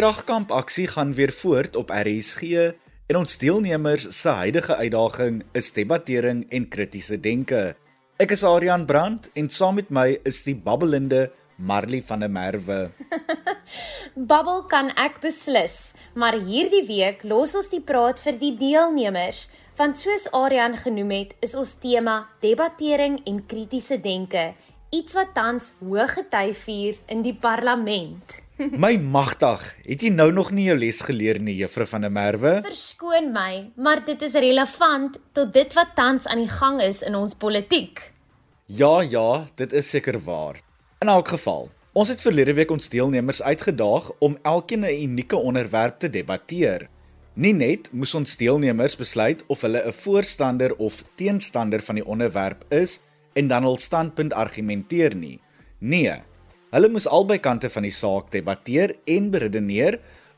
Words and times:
Kragkamp 0.00 0.48
aksie 0.56 0.86
gaan 0.88 1.10
weer 1.12 1.28
voort 1.32 1.74
op 1.76 1.90
RSG 1.92 2.42
en 3.06 3.16
ons 3.18 3.34
deelnemers 3.38 4.06
se 4.16 4.32
huidige 4.32 4.76
uitdaging 4.76 5.42
is 5.52 5.68
debattering 5.76 6.46
en 6.48 6.68
kritiese 6.72 7.18
denke. 7.20 7.74
Ek 8.16 8.32
is 8.32 8.44
Adrian 8.48 8.86
Brandt 8.88 9.28
en 9.36 9.50
saam 9.52 9.76
met 9.76 9.92
my 9.92 10.06
is 10.24 10.40
die 10.46 10.56
babbelende 10.56 11.26
Marley 11.58 12.00
van 12.00 12.24
der 12.24 12.32
Merwe. 12.32 12.78
Babbel 14.32 14.64
kan 14.72 14.88
ek 14.96 15.20
beslis, 15.20 15.92
maar 16.16 16.40
hierdie 16.48 16.86
week 16.88 17.20
los 17.28 17.52
ons 17.60 17.68
die 17.68 17.84
praat 17.84 18.24
vir 18.24 18.40
die 18.40 18.54
deelnemers, 18.56 19.50
want 19.76 20.00
soos 20.00 20.30
Adrian 20.32 20.80
genoem 20.80 21.12
het, 21.18 21.36
is 21.44 21.52
ons 21.52 21.76
tema 21.76 22.22
debattering 22.40 23.20
en 23.28 23.44
kritiese 23.44 24.00
denke, 24.00 24.54
iets 24.90 25.14
wat 25.14 25.34
tans 25.34 25.70
hoë 25.78 26.06
gety 26.10 26.46
vier 26.64 26.98
in 27.10 27.22
die 27.22 27.34
parlement. 27.38 28.40
My 28.82 28.96
magtig, 29.00 29.62
het 29.86 30.02
jy 30.04 30.10
nou 30.12 30.28
nog 30.34 30.50
nie 30.52 30.66
jou 30.66 30.76
les 30.78 31.00
geleer 31.06 31.38
nie, 31.40 31.54
Juffrou 31.62 31.86
van 31.88 32.04
der 32.04 32.12
Merwe? 32.12 32.58
Verskoon 32.66 33.30
my, 33.32 33.70
maar 33.80 34.02
dit 34.04 34.20
is 34.26 34.34
relevant 34.34 35.16
tot 35.36 35.52
dit 35.54 35.76
wat 35.78 35.94
tans 35.96 36.26
aan 36.28 36.42
die 36.42 36.50
gang 36.50 36.80
is 36.84 37.00
in 37.06 37.16
ons 37.16 37.36
politiek. 37.38 38.02
Ja, 38.66 39.00
ja, 39.02 39.46
dit 39.56 39.72
is 39.72 39.88
seker 39.90 40.18
waar. 40.26 40.60
In 41.00 41.08
elk 41.08 41.32
geval, 41.32 41.70
ons 41.96 42.10
het 42.12 42.20
verlede 42.20 42.54
week 42.58 42.70
ons 42.70 42.90
deelnemers 42.92 43.40
uitgedaag 43.42 44.10
om 44.18 44.38
elkeen 44.42 44.84
'n 44.84 45.02
unieke 45.06 45.36
onderwerp 45.36 45.98
te 45.98 46.10
debatteer. 46.10 46.88
Nie 47.34 47.54
net 47.54 47.88
moes 47.92 48.14
ons 48.14 48.36
deelnemers 48.36 48.96
besluit 48.96 49.44
of 49.46 49.62
hulle 49.62 49.86
'n 49.86 49.92
voorstander 49.92 50.76
of 50.76 51.02
teenstander 51.14 51.80
van 51.80 51.94
die 51.94 52.06
onderwerp 52.06 52.64
is 52.68 53.00
en 53.34 53.48
dan 53.48 53.64
hul 53.64 53.78
standpunt 53.78 54.32
argumenteer 54.32 55.14
nie. 55.14 55.38
Nee, 55.78 56.20
Hulle 56.70 56.86
moes 56.86 57.08
albei 57.10 57.40
kante 57.42 57.66
van 57.74 57.82
die 57.82 57.94
saak 57.94 58.28
debatteer 58.30 58.92
en 59.10 59.30
beredeneer, 59.34 59.96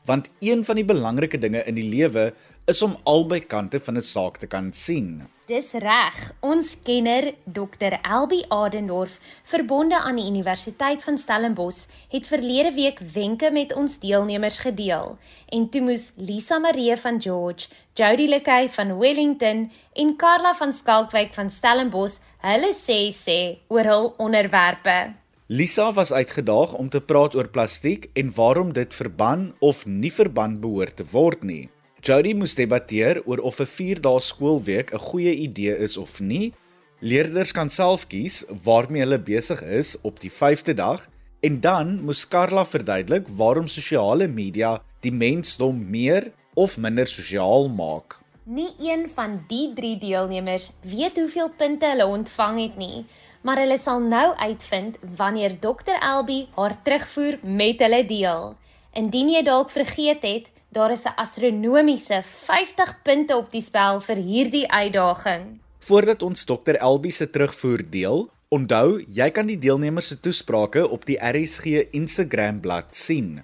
want 0.09 0.31
een 0.41 0.63
van 0.65 0.79
die 0.79 0.85
belangrike 0.89 1.37
dinge 1.37 1.61
in 1.69 1.77
die 1.77 1.85
lewe 1.85 2.31
is 2.65 2.81
om 2.81 2.95
albei 3.05 3.39
kante 3.39 3.79
van 3.79 3.97
'n 3.97 4.01
saak 4.01 4.39
te 4.41 4.47
kan 4.47 4.73
sien. 4.73 5.21
Dis 5.43 5.73
reg. 5.75 6.19
Ons 6.39 6.69
kenner 6.87 7.33
Dr. 7.43 7.97
Elbi 7.99 8.45
Adendorf, 8.47 9.17
verbonde 9.43 9.97
aan 9.99 10.15
die 10.15 10.29
Universiteit 10.29 11.03
van 11.03 11.17
Stellenbosch, 11.19 11.83
het 12.13 12.29
verlede 12.31 12.71
week 12.71 13.01
wenke 13.13 13.49
met 13.51 13.73
ons 13.75 13.97
deelnemers 13.99 14.61
gedeel. 14.63 15.17
En 15.51 15.67
toe 15.69 15.81
moes 15.83 16.13
Lisa 16.15 16.61
Marie 16.63 16.95
van 16.95 17.19
George, 17.21 17.67
Jody 17.93 18.29
Lekay 18.31 18.69
van 18.69 18.95
Wellington 18.97 19.67
en 19.93 20.15
Karla 20.15 20.55
van 20.55 20.71
Skalkwyk 20.71 21.35
van 21.35 21.51
Stellenbosch 21.51 22.23
hulle 22.39 22.71
sê 22.71 23.11
sê 23.11 23.59
oor 23.67 23.91
hul 23.91 24.09
onderwerpe. 24.23 25.11
Lisa 25.51 25.91
was 25.91 26.13
uitgedaag 26.15 26.73
om 26.79 26.87
te 26.89 27.03
praat 27.03 27.35
oor 27.35 27.51
plastiek 27.51 28.07
en 28.15 28.31
waarom 28.31 28.71
dit 28.73 28.95
verban 28.95 29.49
of 29.59 29.85
nie 29.85 30.13
verban 30.13 30.59
behoort 30.63 30.95
te 30.95 31.11
word 31.11 31.43
nie. 31.43 31.72
Jody 32.03 32.33
moes 32.35 32.51
debatteer 32.55 33.21
oor 33.23 33.39
of 33.39 33.59
'n 33.63 33.69
4-dae 33.69 34.19
skoolweek 34.19 34.91
'n 34.91 34.99
goeie 34.99 35.35
idee 35.47 35.77
is 35.77 35.97
of 35.97 36.19
nie. 36.19 36.53
Leerders 36.99 37.51
kan 37.51 37.69
self 37.69 38.07
kies 38.07 38.43
waarmee 38.63 39.01
hulle 39.01 39.19
besig 39.19 39.61
is 39.63 39.95
op 40.01 40.19
die 40.19 40.31
5de 40.31 40.73
dag 40.73 41.07
en 41.39 41.59
dan 41.59 42.03
moes 42.03 42.27
Karla 42.27 42.65
verduidelik 42.65 43.27
waarom 43.27 43.67
sosiale 43.67 44.27
media 44.27 44.81
die 44.99 45.11
mensdom 45.11 45.89
meer 45.89 46.31
of 46.53 46.77
minder 46.77 47.07
sosiaal 47.07 47.67
maak. 47.69 48.19
Nie 48.43 48.71
een 48.77 49.09
van 49.15 49.43
die 49.47 49.73
3 49.73 49.97
deelnemers 49.97 50.71
weet 50.81 51.15
hoeveel 51.17 51.49
punte 51.49 51.85
hulle 51.85 52.05
ontvang 52.05 52.61
het 52.61 52.77
nie 52.77 53.05
maar 53.43 53.59
hulle 53.59 53.77
sal 53.77 53.99
nou 53.99 54.35
uitvind 54.35 54.97
wanneer 55.15 55.59
Dr. 55.59 55.97
Elbi 55.99 56.47
haar 56.55 56.75
terugvoer 56.83 57.39
met 57.41 57.79
hulle 57.79 58.05
deel. 58.07 58.55
Indien 58.93 59.29
jy 59.33 59.41
dalk 59.43 59.71
vergeet 59.73 60.23
het, 60.23 60.52
daar 60.73 60.91
is 60.91 61.03
'n 61.03 61.15
astronomiese 61.15 62.21
50 62.23 63.01
punte 63.01 63.37
op 63.37 63.51
die 63.51 63.61
spel 63.61 64.01
vir 64.01 64.15
hierdie 64.15 64.71
uitdaging. 64.71 65.59
Voordat 65.79 66.23
ons 66.23 66.45
Dr. 66.45 66.75
Elbi 66.75 67.11
se 67.11 67.29
terugvoer 67.29 67.89
deel, 67.89 68.29
onthou, 68.49 69.05
jy 69.09 69.29
kan 69.29 69.45
die 69.45 69.57
deelnemers 69.57 70.07
se 70.07 70.19
toesprake 70.19 70.89
op 70.89 71.05
die 71.05 71.17
RSG 71.17 71.65
Instagram 71.91 72.59
bladsy 72.59 73.03
sien. 73.03 73.43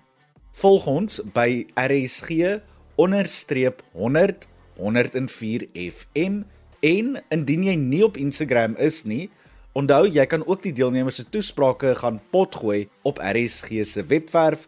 Volg 0.52 0.88
ons 0.88 1.22
by 1.34 1.68
RSG 1.76 2.60
onderstreep 2.96 3.82
100 3.92 4.48
104 4.78 5.68
FM 5.74 6.44
en 6.80 7.24
indien 7.30 7.64
jy 7.64 7.76
nie 7.76 8.04
op 8.04 8.18
Instagram 8.18 8.76
is 8.76 9.04
nie, 9.04 9.30
Onthou, 9.78 10.08
jy 10.10 10.26
kan 10.26 10.42
ook 10.48 10.64
die 10.64 10.74
deelnemers 10.74 11.16
se 11.16 11.30
toesprake 11.30 11.94
gaan 11.96 12.18
potgooi 12.34 12.90
op 13.02 13.20
RSG 13.22 13.86
se 13.86 14.06
webwerf 14.06 14.68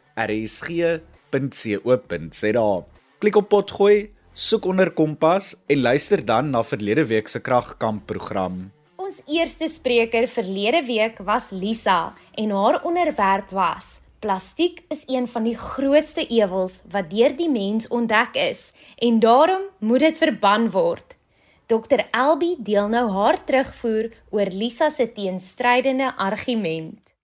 rsg.co.za. 1.32 2.84
Klik 3.20 3.36
op 3.36 3.50
potgooi, 3.50 4.12
soek 4.34 4.66
onder 4.66 4.92
Kompas 4.92 5.56
en 5.68 5.82
luister 5.82 6.26
dan 6.26 6.50
na 6.50 6.64
verlede 6.64 7.06
week 7.06 7.28
se 7.28 7.40
kragkamp 7.40 8.06
program. 8.06 8.72
Ons 8.96 9.22
eerste 9.28 9.68
spreker 9.70 10.28
verlede 10.28 10.86
week 10.86 11.20
was 11.26 11.50
Lisa 11.52 12.14
en 12.36 12.50
haar 12.50 12.84
onderwerp 12.84 13.50
was 13.50 14.00
Plastiek 14.22 14.84
is 14.94 15.04
een 15.10 15.28
van 15.28 15.44
die 15.44 15.58
grootste 15.58 16.28
ewels 16.28 16.82
wat 16.94 17.10
deur 17.10 17.34
die 17.36 17.50
mens 17.50 17.88
ontdek 17.88 18.36
is 18.38 18.70
en 18.98 19.20
daarom 19.20 19.64
moet 19.80 20.00
dit 20.00 20.18
verban 20.18 20.70
word. 20.70 21.18
Dr 21.66 22.06
Elbi 22.12 22.56
deel 22.60 22.88
nou 22.88 23.10
haar 23.12 23.44
terugvoer 23.44 24.12
oor 24.30 24.54
Lisa 24.54 24.90
se 24.90 25.10
teenstrydende 25.12 26.14
argument. 26.18 27.16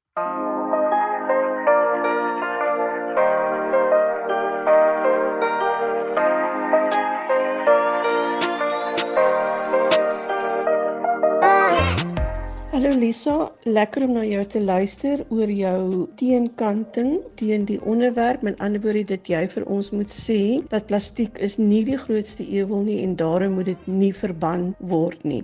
Hallo 12.88 13.02
Lisa, 13.04 13.50
lekker 13.68 14.06
om 14.06 14.14
na 14.16 14.22
jou 14.24 14.46
te 14.48 14.62
luister 14.64 15.20
oor 15.28 15.50
jou 15.52 16.06
teenkanting 16.16 17.18
teen 17.36 17.66
die 17.68 17.82
onderwerp. 17.84 18.46
Met 18.48 18.62
ander 18.64 18.80
woorde 18.80 19.02
dat 19.10 19.28
jy 19.28 19.42
vir 19.52 19.66
ons 19.68 19.90
moet 19.92 20.14
sê 20.16 20.38
dat 20.72 20.88
plastiek 20.88 21.36
is 21.44 21.58
nie 21.60 21.82
die 21.84 21.98
grootste 22.00 22.46
ewel 22.48 22.86
nie 22.86 23.02
en 23.04 23.18
daarom 23.20 23.58
moet 23.60 23.74
dit 23.74 23.90
nie 23.92 24.14
verban 24.16 24.70
word 24.80 25.26
nie. 25.28 25.42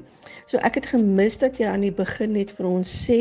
So 0.48 0.62
ek 0.64 0.80
het 0.80 0.88
gemis 0.94 1.36
dat 1.42 1.59
jy 1.59 1.68
aan 1.68 1.84
die 1.84 1.92
begin 1.92 2.31
net 2.38 2.54
vir 2.56 2.70
ons 2.70 2.94
sê 3.09 3.20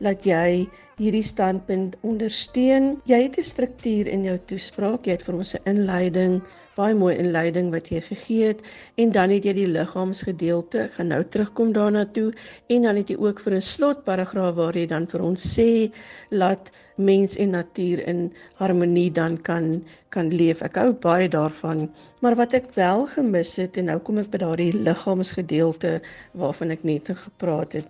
dat 0.00 0.24
jy 0.24 0.64
hierdie 0.96 1.26
standpunt 1.34 2.00
ondersteun. 2.00 2.94
Jy 3.04 3.20
het 3.26 3.36
'n 3.36 3.50
struktuur 3.52 4.08
in 4.08 4.24
jou 4.24 4.38
toespraak. 4.48 5.04
Jy 5.04 5.20
het 5.20 5.28
vir 5.28 5.42
ons 5.44 5.54
'n 5.54 5.68
inleiding 5.68 6.40
baie 6.78 6.94
mooi 6.94 7.14
inleiding 7.18 7.70
wat 7.74 7.90
jy 7.92 8.00
gegee 8.06 8.50
het 8.52 8.60
en 9.02 9.12
dan 9.16 9.34
het 9.34 9.46
jy 9.48 9.54
die 9.56 9.70
liggaamsgedeelte 9.76 10.84
ek 10.86 10.98
gaan 10.98 11.10
nou 11.12 11.22
terugkom 11.26 11.72
daarna 11.76 12.04
toe 12.18 12.28
en 12.74 12.86
dan 12.86 13.00
het 13.00 13.10
jy 13.10 13.16
ook 13.18 13.42
vir 13.44 13.58
'n 13.58 13.68
slotparagraaf 13.72 14.54
waar 14.54 14.76
jy 14.78 14.86
dan 14.86 15.06
vir 15.06 15.24
ons 15.30 15.48
sê 15.56 15.90
laat 16.30 16.70
mens 16.98 17.36
en 17.36 17.50
natuur 17.50 18.02
in 18.06 18.32
harmonie 18.58 19.10
dan 19.10 19.36
kan 19.42 19.84
kan 20.08 20.30
leef. 20.34 20.62
Ek 20.62 20.78
hou 20.80 20.92
baie 20.92 21.28
daarvan. 21.28 21.88
Maar 22.20 22.34
wat 22.36 22.54
ek 22.54 22.72
wel 22.74 23.06
gemis 23.06 23.56
het 23.56 23.76
en 23.76 23.84
nou 23.90 23.98
kom 23.98 24.18
ek 24.18 24.30
by 24.32 24.38
daardie 24.42 24.72
liggaamsgedeelte 24.72 26.00
waarvan 26.32 26.70
ek 26.74 26.82
net 26.82 27.10
gepraat 27.24 27.72
het. 27.78 27.86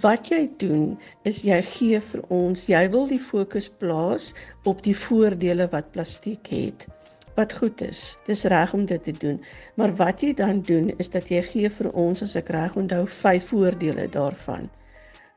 Wat 0.00 0.30
jy 0.30 0.48
doen 0.62 0.98
is 1.24 1.42
jy 1.42 1.58
gee 1.66 2.00
vir 2.00 2.22
ons, 2.28 2.68
jy 2.70 2.84
wil 2.90 3.08
die 3.10 3.18
fokus 3.18 3.68
plaas 3.68 4.30
op 4.64 4.82
die 4.86 4.96
voordele 4.96 5.66
wat 5.72 5.90
plastiek 5.92 6.46
het 6.54 6.86
wat 7.34 7.52
goed 7.52 7.80
is. 7.80 8.16
Dis 8.26 8.44
reg 8.44 8.74
om 8.74 8.84
dit 8.86 9.02
te 9.02 9.12
doen. 9.12 9.40
Maar 9.74 9.94
wat 9.96 10.20
jy 10.20 10.34
dan 10.34 10.62
doen 10.62 10.92
is 10.96 11.10
dat 11.10 11.28
jy 11.28 11.42
gee 11.42 11.70
vir 11.70 11.90
ons 11.92 12.22
as 12.22 12.36
ek 12.36 12.48
reg 12.48 12.76
onthou 12.76 13.06
vyf 13.06 13.50
voordele 13.52 14.08
daarvan. 14.08 14.70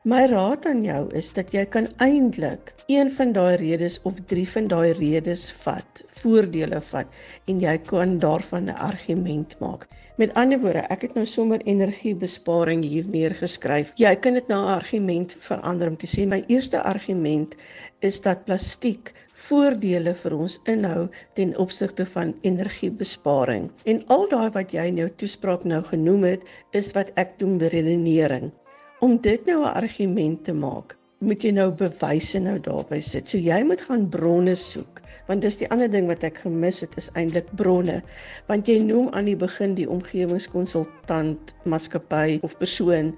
My 0.04 0.26
raad 0.28 0.66
aan 0.68 0.82
jou 0.84 1.06
is 1.16 1.30
dat 1.32 1.54
jy 1.56 1.62
kan 1.64 1.86
eintlik 2.04 2.74
een 2.92 3.08
van 3.16 3.30
daai 3.32 3.56
redes 3.56 3.94
of 4.04 4.18
drie 4.28 4.44
van 4.48 4.66
daai 4.68 4.92
redes 4.98 5.46
vat, 5.62 6.02
voordele 6.20 6.80
vat 6.90 7.14
en 7.48 7.62
jy 7.62 7.78
kan 7.88 8.18
daarvan 8.20 8.68
'n 8.68 8.76
argument 8.76 9.56
maak. 9.60 9.88
Met 10.20 10.34
ander 10.34 10.60
woorde, 10.60 10.84
ek 10.92 11.08
het 11.08 11.14
nou 11.14 11.24
sommer 11.26 11.64
energiebesparing 11.64 12.84
hier 12.84 13.08
neergeskryf. 13.08 13.92
Jy 13.96 14.14
kan 14.16 14.34
dit 14.34 14.48
na 14.48 14.60
'n 14.60 14.74
argument 14.76 15.32
verander 15.32 15.88
om 15.88 15.96
te 15.96 16.06
sê 16.06 16.28
my 16.28 16.44
eerste 16.46 16.82
argument 16.82 17.56
is 18.00 18.20
dat 18.20 18.44
plastiek 18.44 19.12
voordele 19.44 20.14
vir 20.22 20.34
ons 20.36 20.56
inhou 20.70 21.06
ten 21.38 21.54
opsigte 21.60 22.06
van 22.14 22.34
energiebesparing. 22.48 23.70
En 23.84 24.02
al 24.16 24.28
daai 24.32 24.50
wat 24.56 24.72
jy 24.72 24.88
in 24.90 25.00
jou 25.02 25.08
toespraak 25.22 25.64
nou 25.68 25.82
genoem 25.90 26.24
het, 26.32 26.44
is 26.72 26.92
wat 26.96 27.12
ek 27.20 27.36
doen 27.42 27.58
beredenering. 27.60 28.52
Om 29.04 29.18
dit 29.20 29.46
nou 29.46 29.60
'n 29.62 29.74
argument 29.74 30.44
te 30.44 30.52
maak, 30.52 30.96
moet 31.18 31.44
jy 31.44 31.50
nou 31.56 31.70
bewyse 31.70 32.38
nou 32.38 32.58
daarby 32.58 33.00
sit. 33.00 33.28
So 33.28 33.38
jy 33.38 33.62
moet 33.64 33.80
gaan 33.80 34.08
bronne 34.08 34.54
soek, 34.56 35.02
want 35.28 35.42
dis 35.42 35.56
die 35.56 35.68
ander 35.70 35.90
ding 35.90 36.06
wat 36.06 36.24
ek 36.24 36.38
gemis 36.44 36.80
het 36.80 36.96
is 36.96 37.10
eintlik 37.14 37.48
bronne. 37.56 38.02
Want 38.46 38.68
jy 38.68 38.78
noem 38.78 39.08
aan 39.12 39.24
die 39.24 39.36
begin 39.36 39.74
die 39.74 39.88
omgewingskonsultant 39.88 41.54
maatskappy 41.64 42.38
of 42.42 42.58
persoon 42.58 43.14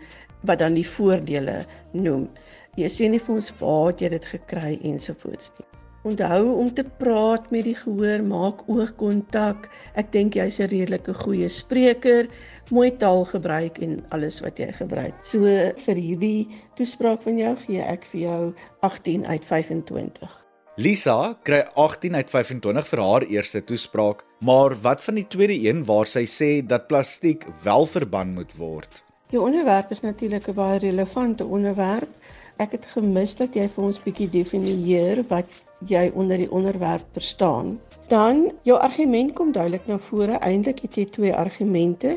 wat 0.47 0.59
dan 0.59 0.75
die 0.75 0.87
voordele 0.87 1.65
noem. 1.93 2.29
Jy 2.77 2.89
sê 2.93 3.09
nie 3.11 3.23
vir 3.23 3.35
ons 3.35 3.53
waar 3.61 3.95
jy 3.99 4.09
dit 4.09 4.25
gekry 4.25 4.79
ensovoorts 4.83 5.51
nie. 5.59 5.86
Onthou 6.07 6.53
om 6.55 6.69
te 6.75 6.85
praat 7.01 7.49
met 7.51 7.65
die 7.67 7.75
gehoor, 7.75 8.23
maak 8.23 8.61
oogkontak. 8.71 9.67
Ek 9.99 10.13
dink 10.15 10.37
jy's 10.39 10.61
'n 10.63 10.71
redelike 10.71 11.15
goeie 11.15 11.49
spreker, 11.49 12.29
mooi 12.71 12.91
taal 12.97 13.25
gebruik 13.25 13.79
en 13.83 14.05
alles 14.15 14.39
wat 14.41 14.59
jy 14.59 14.71
gebruik. 14.73 15.15
So 15.23 15.41
vir 15.87 15.97
hierdie 15.97 16.47
toespraak 16.77 17.23
van 17.23 17.39
jou 17.39 17.57
gee 17.67 17.83
ek 17.83 18.05
vir 18.13 18.21
jou 18.21 18.55
18 18.83 19.27
uit 19.27 19.45
25. 19.45 20.31
Lisa 20.77 21.35
kry 21.43 21.65
18 21.75 22.15
uit 22.15 22.31
25 22.31 22.87
vir 22.87 23.01
haar 23.01 23.23
eerste 23.23 23.65
toespraak, 23.65 24.25
maar 24.41 24.77
wat 24.83 25.05
van 25.05 25.15
die 25.15 25.27
tweede 25.27 25.59
een 25.69 25.85
waar 25.85 26.07
sy 26.07 26.25
sê 26.25 26.67
dat 26.67 26.87
plastiek 26.87 27.47
wel 27.65 27.87
verbân 27.87 28.35
moet 28.35 28.55
word? 28.57 29.03
Die 29.31 29.41
onderwerp 29.41 29.91
is 29.91 30.01
natuurlik 30.01 30.49
'n 30.49 30.55
baie 30.55 30.79
relevante 30.79 31.45
onderwerp. 31.45 32.13
Ek 32.57 32.73
het 32.73 32.87
gemis 32.95 33.35
dat 33.37 33.57
jy 33.57 33.67
vir 33.69 33.85
ons 33.85 33.99
bietjie 34.01 34.29
definieer 34.33 35.21
wat 35.29 35.59
jy 35.91 36.07
onder 36.15 36.41
die 36.41 36.51
onderwerp 36.51 37.05
verstaan. 37.13 37.75
Dan 38.09 38.47
jou 38.65 38.79
argument 38.81 39.35
kom 39.37 39.53
duidelik 39.53 39.85
na 39.87 39.99
vore. 39.99 40.39
Eintlik 40.41 40.81
het 40.87 40.97
jy 40.97 41.05
twee 41.13 41.35
argumente. 41.35 42.17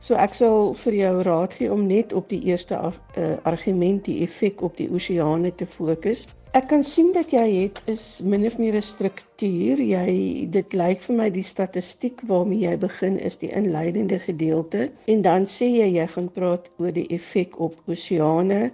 So 0.00 0.18
ek 0.18 0.34
sal 0.34 0.72
vir 0.82 0.96
jou 0.98 1.12
raad 1.26 1.54
gee 1.54 1.70
om 1.72 1.86
net 1.86 2.12
op 2.12 2.28
die 2.28 2.42
eerste 2.50 2.76
af, 2.76 2.98
uh, 3.16 3.36
argument, 3.48 4.04
die 4.04 4.24
effek 4.26 4.62
op 4.62 4.76
die 4.76 4.88
oseane 4.92 5.54
te 5.54 5.66
fokus. 5.66 6.26
Ek 6.56 6.70
kan 6.70 6.84
sien 6.86 7.10
dat 7.12 7.32
jy 7.34 7.44
het 7.44 7.80
is 7.90 8.20
min 8.24 8.46
of 8.48 8.58
meer 8.58 8.76
'n 8.76 8.82
struktuur. 8.82 9.78
Jy 9.78 10.48
dit 10.50 10.72
lyk 10.72 11.00
vir 11.00 11.16
my 11.16 11.30
die 11.30 11.44
statistiek 11.44 12.20
waarmee 12.26 12.64
jy 12.64 12.76
begin 12.76 13.18
is 13.18 13.36
die 13.36 13.52
inleidende 13.52 14.18
gedeelte 14.18 14.90
en 15.06 15.22
dan 15.22 15.46
sê 15.46 15.68
jy 15.68 15.88
jy 15.98 16.06
gaan 16.06 16.30
praat 16.32 16.70
oor 16.78 16.92
die 16.92 17.08
effek 17.08 17.60
op 17.60 17.74
oseane. 17.86 18.70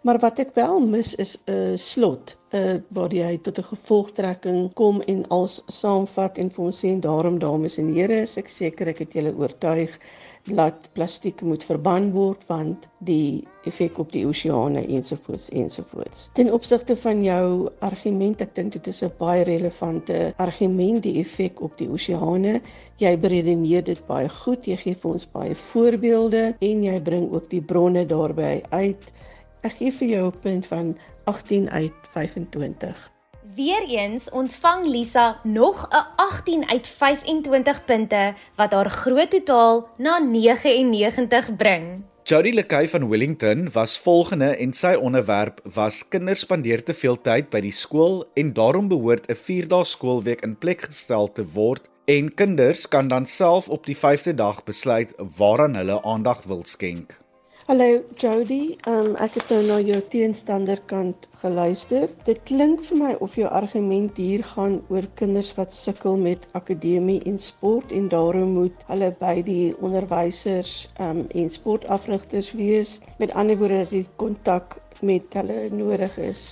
Maar 0.00 0.18
wat 0.18 0.38
ek 0.40 0.54
wel 0.56 0.80
mis 0.80 1.14
is 1.14 1.36
'n 1.44 1.76
slot, 1.76 2.38
'n 2.52 2.56
uh, 2.56 2.76
waar 2.88 3.12
jy 3.12 3.38
tot 3.42 3.58
'n 3.58 3.62
gevolgtrekking 3.72 4.72
kom 4.74 5.00
en 5.00 5.28
als 5.28 5.62
saamvat 5.66 6.38
en 6.38 6.50
vir 6.50 6.64
ons 6.64 6.78
sê 6.84 6.88
en 6.88 7.00
daarom 7.00 7.38
dames 7.38 7.78
en 7.78 7.92
here, 7.94 8.20
ek 8.36 8.48
seker 8.48 8.88
ek 8.88 8.98
het 8.98 9.12
julle 9.12 9.34
oortuig 9.36 9.98
dat 10.44 10.88
plastiek 10.92 11.42
moet 11.42 11.64
verban 11.64 12.12
word 12.12 12.46
want 12.46 12.88
die 12.98 13.44
effek 13.68 13.98
op 13.98 14.12
die 14.12 14.24
oseane 14.26 14.86
ensovoorts 14.86 15.50
ensovoorts. 15.50 16.28
Ten 16.32 16.52
opsigte 16.52 16.96
van 16.96 17.22
jou 17.24 17.68
argument, 17.84 18.40
ek 18.40 18.54
dink 18.54 18.72
dit 18.72 18.86
is 18.86 19.02
'n 19.02 19.12
baie 19.18 19.44
relevante 19.44 20.32
argument 20.36 21.02
die 21.02 21.20
effek 21.20 21.60
op 21.60 21.76
die 21.78 21.88
oseane. 21.88 22.60
Jy 22.96 23.18
beredeneer 23.18 23.84
dit 23.84 24.06
baie 24.06 24.28
goed, 24.28 24.66
jy 24.66 24.76
gee 24.76 24.94
vir 24.94 25.10
ons 25.10 25.30
baie 25.30 25.54
voorbeelde 25.54 26.54
en 26.58 26.82
jy 26.82 27.00
bring 27.00 27.32
ook 27.32 27.50
die 27.50 27.62
bronne 27.62 28.06
daarbey 28.06 28.62
uit. 28.70 29.12
Ek 29.60 29.74
gee 29.76 29.92
vir 29.92 30.08
jou 30.08 30.26
'n 30.26 30.38
punt 30.40 30.66
van 30.66 30.96
18 31.24 31.70
uit 31.70 31.92
25. 32.12 33.10
Weereens 33.54 34.30
ontvang 34.30 34.86
Lisa 34.86 35.40
nog 35.44 35.88
'n 35.90 36.06
18 36.16 36.68
uit 36.68 36.86
25 36.86 37.84
punte 37.84 38.34
wat 38.56 38.72
haar 38.72 38.90
groot 38.90 39.30
totaal 39.30 39.88
na 39.96 40.18
99 40.18 41.56
bring. 41.56 42.04
Jody 42.22 42.50
Lekay 42.50 42.88
van 42.88 43.08
Wellington 43.08 43.72
was 43.72 43.98
volgende 43.98 44.56
en 44.56 44.72
sy 44.72 44.94
onderwerp 44.94 45.60
was 45.74 46.08
kinders 46.08 46.40
spandeer 46.40 46.84
te 46.84 46.94
veel 46.94 47.20
tyd 47.20 47.50
by 47.50 47.60
die 47.60 47.72
skool 47.72 48.24
en 48.34 48.52
daarom 48.52 48.88
behoort 48.88 49.28
'n 49.28 49.34
4-dae 49.34 49.84
skoolweek 49.84 50.40
in 50.40 50.58
plek 50.58 50.80
gestel 50.80 51.32
te 51.32 51.44
word 51.52 51.88
en 52.04 52.34
kinders 52.34 52.88
kan 52.88 53.08
dan 53.08 53.26
self 53.26 53.68
op 53.68 53.86
die 53.86 53.96
5de 53.96 54.34
dag 54.34 54.64
besluit 54.64 55.14
waaraan 55.36 55.74
hulle 55.74 56.02
aandag 56.02 56.42
wil 56.42 56.64
skenk. 56.64 57.29
Hallo 57.70 58.00
Jody, 58.18 58.74
um, 58.90 59.12
ek 59.22 59.36
het 59.38 59.50
nou 59.52 59.60
na 59.62 59.74
jou 59.78 59.98
teenstander 60.10 60.80
kant 60.90 61.28
geluister. 61.38 62.08
Dit 62.26 62.40
klink 62.50 62.80
vir 62.82 62.96
my 62.98 63.10
of 63.22 63.36
jou 63.38 63.46
argument 63.46 64.16
hier 64.18 64.42
gaan 64.42 64.80
oor 64.90 65.06
kinders 65.20 65.52
wat 65.54 65.70
sukkel 65.70 66.18
met 66.18 66.48
akademie 66.58 67.20
en 67.30 67.38
sport 67.38 67.92
en 67.94 68.08
daarom 68.10 68.56
moet 68.56 68.82
hulle 68.88 69.12
by 69.20 69.36
die 69.46 69.68
onderwysers 69.78 70.72
um, 70.98 71.20
en 71.30 71.52
sportafrigters 71.54 72.48
wees. 72.58 72.96
Met 73.22 73.36
ander 73.38 73.60
woorde 73.62 73.84
dat 73.84 73.94
die 73.94 74.02
kontak 74.18 74.80
met 75.06 75.38
hulle 75.38 75.60
nodig 75.70 76.18
is. 76.26 76.42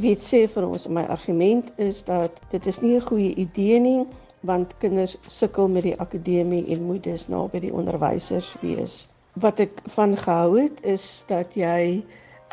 Weet 0.00 0.24
sê 0.30 0.46
vir 0.48 0.70
ons 0.70 0.88
my 0.88 1.04
argument 1.12 1.68
is 1.76 2.00
dat 2.08 2.40
dit 2.56 2.70
is 2.72 2.80
nie 2.80 2.94
'n 2.96 3.04
goeie 3.10 3.36
idee 3.36 3.84
nie 3.84 4.00
want 4.40 4.72
kinders 4.80 5.18
sukkel 5.26 5.68
met 5.68 5.84
die 5.90 5.96
akademie 6.00 6.64
en 6.72 6.88
moet 6.88 7.04
dus 7.04 7.28
naby 7.28 7.60
die 7.68 7.74
onderwysers 7.82 8.54
wees 8.64 9.04
wat 9.40 9.60
ek 9.60 9.82
van 9.94 10.16
gehou 10.16 10.58
het 10.58 10.80
is 10.82 11.24
dat 11.28 11.54
jy 11.54 12.02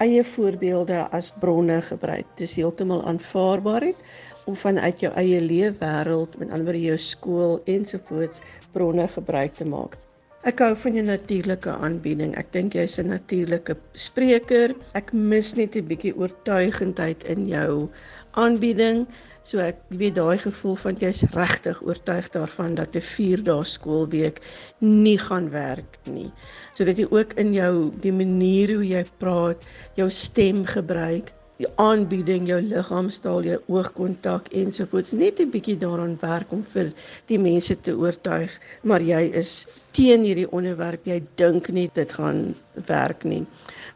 eie 0.04 0.24
voorbeelde 0.28 1.06
as 1.16 1.32
bronne 1.40 1.82
gebruik. 1.82 2.26
Dit 2.36 2.50
is 2.50 2.56
heeltemal 2.60 3.04
aanvaarbaar 3.08 3.82
het 3.92 4.00
om 4.46 4.56
vanuit 4.56 5.00
jou 5.02 5.12
eie 5.18 5.40
leefwêreld, 5.42 6.38
met 6.38 6.52
ander 6.52 6.68
woorde 6.68 6.82
jou 6.82 6.98
skool 7.02 7.62
ensovoorts 7.66 8.44
bronne 8.76 9.08
gebruik 9.10 9.56
te 9.58 9.66
maak. 9.66 9.98
Ek 10.46 10.62
hou 10.62 10.76
van 10.78 10.94
jou 10.94 11.04
natuurlike 11.08 11.72
aanbieding. 11.82 12.36
Ek 12.38 12.52
dink 12.54 12.76
jy's 12.78 13.00
'n 13.02 13.10
natuurlike 13.10 13.78
spreker. 13.94 14.76
Ek 14.94 15.14
mis 15.14 15.56
net 15.56 15.76
'n 15.76 15.88
bietjie 15.88 16.14
oortuigendheid 16.14 17.24
in 17.24 17.48
jou 17.48 17.90
aanbieding. 18.36 19.06
So 19.46 19.62
ek 19.62 19.84
weet 19.94 20.16
daai 20.18 20.40
gevoel 20.42 20.76
van 20.82 20.96
jy's 20.98 21.22
regtig 21.36 21.84
oortuig 21.86 22.32
daarvan 22.34 22.76
dat 22.76 22.96
'n 22.96 23.02
4 23.02 23.44
dae 23.46 23.64
skoolweek 23.64 24.42
nie 24.82 25.18
gaan 25.22 25.50
werk 25.54 26.00
nie. 26.10 26.32
So 26.74 26.86
dat 26.86 26.98
jy 26.98 27.06
ook 27.10 27.34
in 27.38 27.54
jou 27.54 27.92
die 28.02 28.12
manier 28.12 28.74
hoe 28.76 28.88
jy 28.88 29.06
praat, 29.20 29.62
jou 29.96 30.10
stem 30.10 30.66
gebruik, 30.66 31.35
die 31.58 31.68
aanbieding, 31.80 32.48
jou 32.50 32.60
liggaamstaal, 32.62 33.46
jou 33.48 33.60
oogkontak 33.72 34.50
ensovoorts 34.52 35.12
net 35.12 35.40
'n 35.40 35.52
bietjie 35.52 35.78
daaraan 35.78 36.18
werk 36.20 36.52
om 36.52 36.64
vir 36.64 36.92
die 37.28 37.40
mense 37.40 37.82
te 37.82 37.96
oortuig, 37.96 38.52
maar 38.84 39.02
jy 39.02 39.32
is 39.34 39.68
teen 39.92 40.24
hierdie 40.24 40.52
onderwerp. 40.52 41.06
Jy 41.06 41.22
dink 41.36 41.70
nie 41.70 41.90
dit 41.94 42.12
gaan 42.12 42.56
werk 42.88 43.24
nie. 43.24 43.46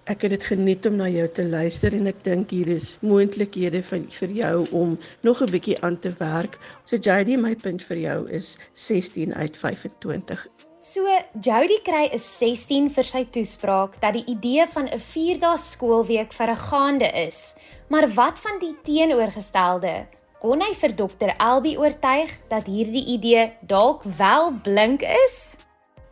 Ek 0.05 0.21
het 0.21 0.31
dit 0.31 0.43
geniet 0.43 0.85
om 0.85 0.95
na 0.95 1.09
jou 1.09 1.27
te 1.27 1.43
luister 1.43 1.93
en 1.93 2.07
ek 2.07 2.23
dink 2.23 2.49
hier 2.49 2.67
is 2.67 2.97
moontlikhede 3.01 3.83
vir 3.83 4.07
vir 4.19 4.29
jou 4.29 4.67
om 4.71 4.97
nog 5.21 5.41
'n 5.41 5.51
bietjie 5.51 5.81
aan 5.81 5.99
te 5.99 6.13
werk. 6.19 6.57
So 6.85 6.95
JD, 6.95 7.37
my 7.37 7.55
punt 7.55 7.83
vir 7.83 7.97
jou 7.97 8.29
is 8.29 8.57
16 8.73 9.33
uit 9.33 9.57
25. 9.57 10.47
So 10.79 11.03
Jody 11.35 11.81
kry 11.83 12.07
'n 12.07 12.19
16 12.23 12.85
vir 12.95 13.03
sy 13.03 13.25
toespraak 13.35 13.97
dat 13.99 14.13
die 14.15 14.23
idee 14.31 14.65
van 14.65 14.87
'n 14.87 14.99
4-dae 14.99 15.57
skoolweek 15.59 16.31
verregaande 16.31 17.09
is. 17.27 17.55
Maar 17.89 18.07
wat 18.15 18.39
van 18.39 18.59
die 18.59 18.75
teenoorgestelde? 18.83 20.07
Kon 20.39 20.61
hy 20.61 20.73
vir 20.73 20.95
Dr. 20.95 21.35
Elbi 21.37 21.75
oortuig 21.77 22.31
dat 22.47 22.71
hierdie 22.71 23.05
idee 23.05 23.51
dalk 23.67 24.03
wel 24.03 24.53
blink 24.63 25.01
is? 25.01 25.57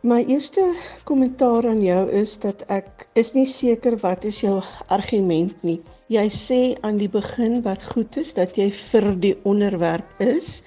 My 0.02 0.20
eerste 0.28 0.74
kommentaar 1.04 1.66
aan 1.66 1.80
jou 1.82 2.10
is 2.10 2.36
dat 2.38 2.62
ek 2.68 3.08
is 3.14 3.32
nie 3.32 3.46
seker 3.46 3.96
wat 4.04 4.24
is 4.24 4.40
jou 4.40 4.62
argument 4.88 5.56
nie. 5.62 5.80
Jy 6.08 6.28
sê 6.28 6.60
aan 6.82 6.98
die 7.00 7.08
begin 7.08 7.62
wat 7.62 7.82
goed 7.82 8.16
is 8.16 8.34
dat 8.34 8.56
jy 8.56 8.70
vir 8.70 9.14
die 9.16 9.36
onderwerp 9.44 10.20
is. 10.20 10.62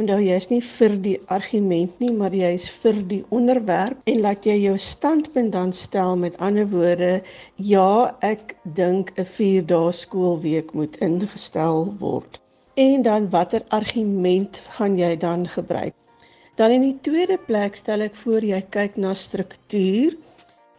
Onthou 0.00 0.22
jy 0.24 0.36
is 0.40 0.46
nie 0.48 0.62
vir 0.64 0.94
die 1.04 1.18
argument 1.34 1.98
nie, 2.00 2.12
maar 2.16 2.32
jy 2.32 2.48
is 2.56 2.68
vir 2.82 2.96
die 3.10 3.20
onderwerp 3.28 4.06
en 4.08 4.22
laat 4.24 4.46
jy 4.48 4.54
jou 4.62 4.76
standpunt 4.80 5.52
dan 5.52 5.72
stel 5.76 6.16
met 6.16 6.38
ander 6.40 6.64
woorde, 6.70 7.10
ja, 7.56 8.14
ek 8.24 8.54
dink 8.78 9.12
'n 9.20 9.26
4 9.32 9.66
dae 9.72 9.92
skoolweek 9.92 10.72
moet 10.72 10.96
ingestel 11.04 11.92
word. 12.00 12.40
En 12.74 13.02
dan 13.02 13.28
watter 13.30 13.62
argument 13.68 14.62
gaan 14.78 14.96
jy 14.98 15.16
dan 15.16 15.44
gebruik? 15.48 15.92
Dan 16.56 16.70
in 16.70 16.80
die 16.86 16.98
tweede 17.02 17.36
plek 17.46 17.76
stel 17.76 18.00
ek 18.00 18.16
voor 18.16 18.44
jy 18.44 18.60
kyk 18.70 18.96
na 18.96 19.12
struktuur. 19.14 20.16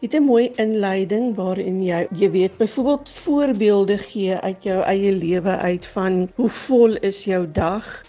Het 0.02 0.14
'n 0.14 0.26
mooi 0.26 0.50
inleiding 0.56 1.36
waarin 1.36 1.82
jy 1.82 2.08
jy 2.10 2.30
weet 2.30 2.56
byvoorbeeld 2.58 3.08
voorbeelde 3.08 3.98
gee 3.98 4.34
uit 4.34 4.62
jou 4.62 4.82
eie 4.82 5.12
lewe 5.12 5.54
uit 5.56 5.86
van 5.86 6.28
hoe 6.34 6.48
vol 6.48 6.96
is 6.96 7.24
jou 7.24 7.46
dag? 7.46 8.04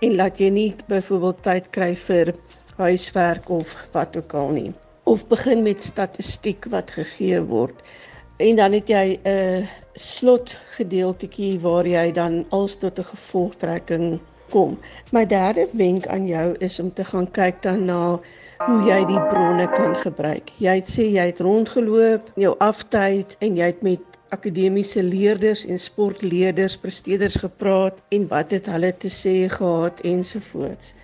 En 0.00 0.16
laat 0.16 0.38
jy 0.38 0.50
nie 0.50 0.74
byvoorbeeld 0.88 1.42
tyd 1.42 1.70
kry 1.70 1.94
vir 1.94 2.34
huiswerk 2.76 3.48
of 3.50 3.76
wat 3.92 4.16
ook 4.16 4.34
al 4.34 4.48
nie 4.56 4.72
of 5.04 5.26
begin 5.28 5.62
met 5.62 5.82
statistiek 5.82 6.64
wat 6.72 6.90
gegee 6.90 7.40
word 7.40 7.76
en 8.40 8.56
dan 8.56 8.72
het 8.72 8.88
jy 8.88 9.20
'n 9.24 9.68
slot 9.94 10.56
gedeeltjie 10.76 11.60
waar 11.60 11.86
jy 11.86 12.12
dan 12.12 12.44
als 12.50 12.78
tot 12.78 12.98
'n 12.98 13.04
gevolgtrekking 13.04 14.20
kom. 14.50 14.78
My 15.12 15.26
derde 15.26 15.68
wenk 15.72 16.06
aan 16.06 16.26
jou 16.26 16.54
is 16.58 16.80
om 16.80 16.92
te 16.92 17.04
gaan 17.04 17.30
kyk 17.30 17.62
dan 17.62 17.84
na 17.84 18.20
hoe 18.60 18.80
jy 18.84 19.04
die 19.08 19.20
bronne 19.30 19.68
kan 19.68 19.94
gebruik. 20.02 20.50
Jy 20.60 20.74
het 20.74 20.90
sê 20.90 21.06
jy 21.08 21.26
het 21.30 21.40
rondgeloop, 21.40 22.30
jou 22.36 22.54
aftyd 22.58 23.36
en 23.38 23.56
jy 23.56 23.70
het 23.70 23.82
met 23.82 24.09
akademiese 24.30 25.02
leerders 25.02 25.66
en 25.66 25.78
sportleerders, 25.78 26.76
presteerders 26.78 27.36
gepraat 27.42 28.02
en 28.08 28.26
wat 28.30 28.50
het 28.50 28.70
hulle 28.70 28.92
te 28.96 29.10
sê 29.10 29.48
gehad 29.50 30.00
ensovoorts. 30.06 30.94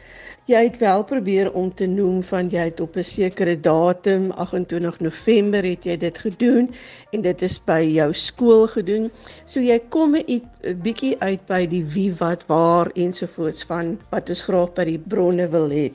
Jy 0.46 0.60
het 0.62 0.76
wel 0.78 1.00
probeer 1.04 1.48
om 1.58 1.72
te 1.74 1.88
noem 1.90 2.20
van 2.22 2.46
jy 2.48 2.68
het 2.68 2.80
op 2.80 2.96
'n 2.96 3.02
sekere 3.02 3.60
datum, 3.60 4.30
28 4.30 5.00
November 5.00 5.64
het 5.64 5.84
jy 5.84 5.96
dit 5.96 6.18
gedoen 6.18 6.70
en 7.10 7.20
dit 7.20 7.42
is 7.42 7.58
by 7.64 7.80
jou 7.82 8.14
skool 8.14 8.66
gedoen. 8.66 9.10
So 9.44 9.60
jy 9.60 9.80
kom 9.88 10.14
'n 10.14 10.42
bietjie 10.82 11.16
uit 11.18 11.46
by 11.46 11.66
die 11.66 11.84
wie 11.84 12.14
wat 12.14 12.46
waar 12.46 12.90
ensovoorts 12.94 13.64
van 13.64 13.98
wat 14.10 14.28
ons 14.28 14.42
graag 14.42 14.72
by 14.74 14.84
die 14.84 14.98
bronne 14.98 15.48
wil 15.48 15.68
hê. 15.68 15.90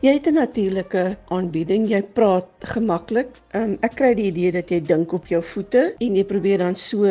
Jy 0.00 0.12
het 0.16 0.26
'n 0.26 0.32
natuurlike 0.34 1.16
aanbieding. 1.28 1.88
Jy 1.88 2.02
praat 2.02 2.48
gemaklik. 2.58 3.28
Um, 3.52 3.76
ek 3.80 3.94
kry 3.94 4.14
die 4.14 4.30
idee 4.32 4.52
dat 4.52 4.70
jy 4.70 4.80
dink 4.80 5.12
op 5.12 5.26
jou 5.26 5.42
voete 5.42 5.94
en 5.98 6.14
jy 6.16 6.24
probeer 6.24 6.58
dan 6.58 6.74
so 6.74 7.04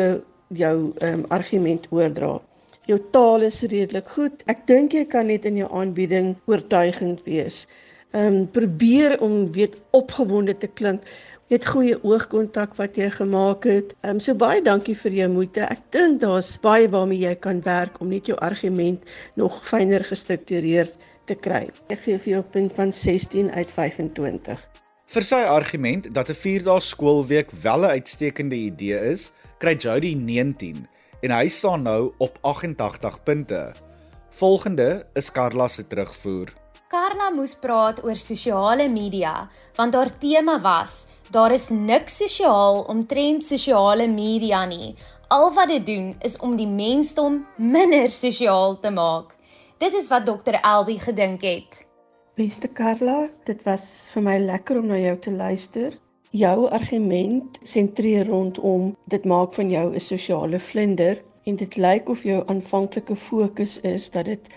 jou 0.48 0.92
um, 0.98 1.24
argument 1.28 1.86
oordra. 1.90 2.40
Jou 2.86 2.98
taal 3.12 3.42
is 3.42 3.62
redelik 3.62 4.08
goed. 4.08 4.42
Ek 4.46 4.66
dink 4.66 4.92
jy 4.92 5.04
kan 5.04 5.26
net 5.26 5.44
in 5.44 5.56
jou 5.56 5.68
aanbieding 5.70 6.34
oortuigend 6.46 7.22
wees. 7.24 7.68
Ehm 8.10 8.26
um, 8.26 8.50
probeer 8.50 9.20
om 9.20 9.52
weet 9.52 9.76
opgewonde 9.90 10.58
te 10.58 10.66
klink. 10.66 11.02
Jy 11.46 11.56
het 11.56 11.66
goeie 11.66 12.04
oogkontak 12.04 12.74
wat 12.74 12.96
jy 12.96 13.10
gemaak 13.10 13.64
het. 13.64 13.94
Ehm 14.00 14.14
um, 14.14 14.20
so 14.20 14.34
baie 14.34 14.62
dankie 14.62 14.96
vir 14.96 15.12
jou 15.12 15.28
moeite. 15.28 15.60
Ek 15.60 15.78
dink 15.90 16.20
daar's 16.20 16.58
baie 16.58 16.88
waarmee 16.88 17.22
jy 17.22 17.34
kan 17.34 17.62
werk 17.62 18.00
om 18.00 18.08
net 18.08 18.26
jou 18.26 18.38
argument 18.38 19.04
nog 19.34 19.62
fyner 19.62 20.04
gestruktureerd 20.04 20.98
te 21.30 21.38
kry. 21.38 21.64
Ek 21.88 22.04
gee 22.04 22.18
vir 22.18 22.32
jou 22.34 22.42
'n 22.42 22.52
punt 22.52 22.72
van 22.74 22.92
16 22.92 23.50
uit 23.50 23.70
25. 23.72 24.68
Vir 25.10 25.24
sy 25.26 25.42
argument 25.42 26.14
dat 26.14 26.30
'n 26.30 26.38
4-dae 26.44 26.80
skoolweek 26.80 27.50
wel 27.62 27.80
'n 27.86 27.94
uitstekende 27.98 28.56
idee 28.56 28.98
is, 29.10 29.30
kry 29.58 29.74
Jody 29.74 30.14
19 30.14 30.86
en 31.22 31.30
hy 31.30 31.48
staan 31.48 31.82
nou 31.82 32.12
op 32.18 32.38
88 32.42 33.22
punte. 33.24 33.74
Volgende 34.30 35.06
is 35.14 35.30
Karla 35.30 35.68
se 35.68 35.86
terugvoer. 35.86 36.48
Karla 36.88 37.30
moes 37.30 37.54
praat 37.54 38.04
oor 38.04 38.16
sosiale 38.16 38.88
media 38.88 39.48
want 39.76 39.94
haar 39.94 40.18
tema 40.18 40.60
was 40.60 41.06
daar 41.30 41.52
is 41.52 41.68
niks 41.68 42.16
sosiaal 42.16 42.82
omtrent 42.82 43.44
sosiale 43.44 44.08
media 44.08 44.64
nie. 44.64 44.94
Al 45.28 45.52
wat 45.54 45.68
dit 45.68 45.86
doen 45.86 46.16
is 46.18 46.36
om 46.38 46.56
die 46.56 46.66
mensdom 46.66 47.46
minder 47.56 48.08
sosiaal 48.08 48.78
te 48.80 48.90
maak. 48.90 49.36
Dit 49.80 49.94
is 49.94 50.08
wat 50.12 50.26
dokter 50.26 50.58
Elbi 50.60 50.98
gedink 51.00 51.40
het. 51.40 51.86
Beste 52.36 52.68
Karla, 52.68 53.30
dit 53.48 53.62
was 53.64 53.84
vir 54.12 54.22
my 54.26 54.34
lekker 54.38 54.76
om 54.76 54.90
na 54.90 54.98
jou 55.00 55.14
te 55.24 55.30
luister. 55.32 55.94
Jou 56.36 56.66
argument 56.68 57.56
sentreer 57.64 58.28
rondom 58.28 58.90
dit 59.08 59.24
maak 59.24 59.56
van 59.56 59.70
jou 59.72 59.86
'n 59.94 60.00
sosiale 60.00 60.60
vlinder 60.60 61.22
en 61.44 61.56
dit 61.56 61.76
lyk 61.76 62.08
of 62.08 62.22
jou 62.22 62.42
aanvanklike 62.46 63.16
fokus 63.16 63.78
is 63.80 64.10
dat 64.10 64.24
dit 64.24 64.52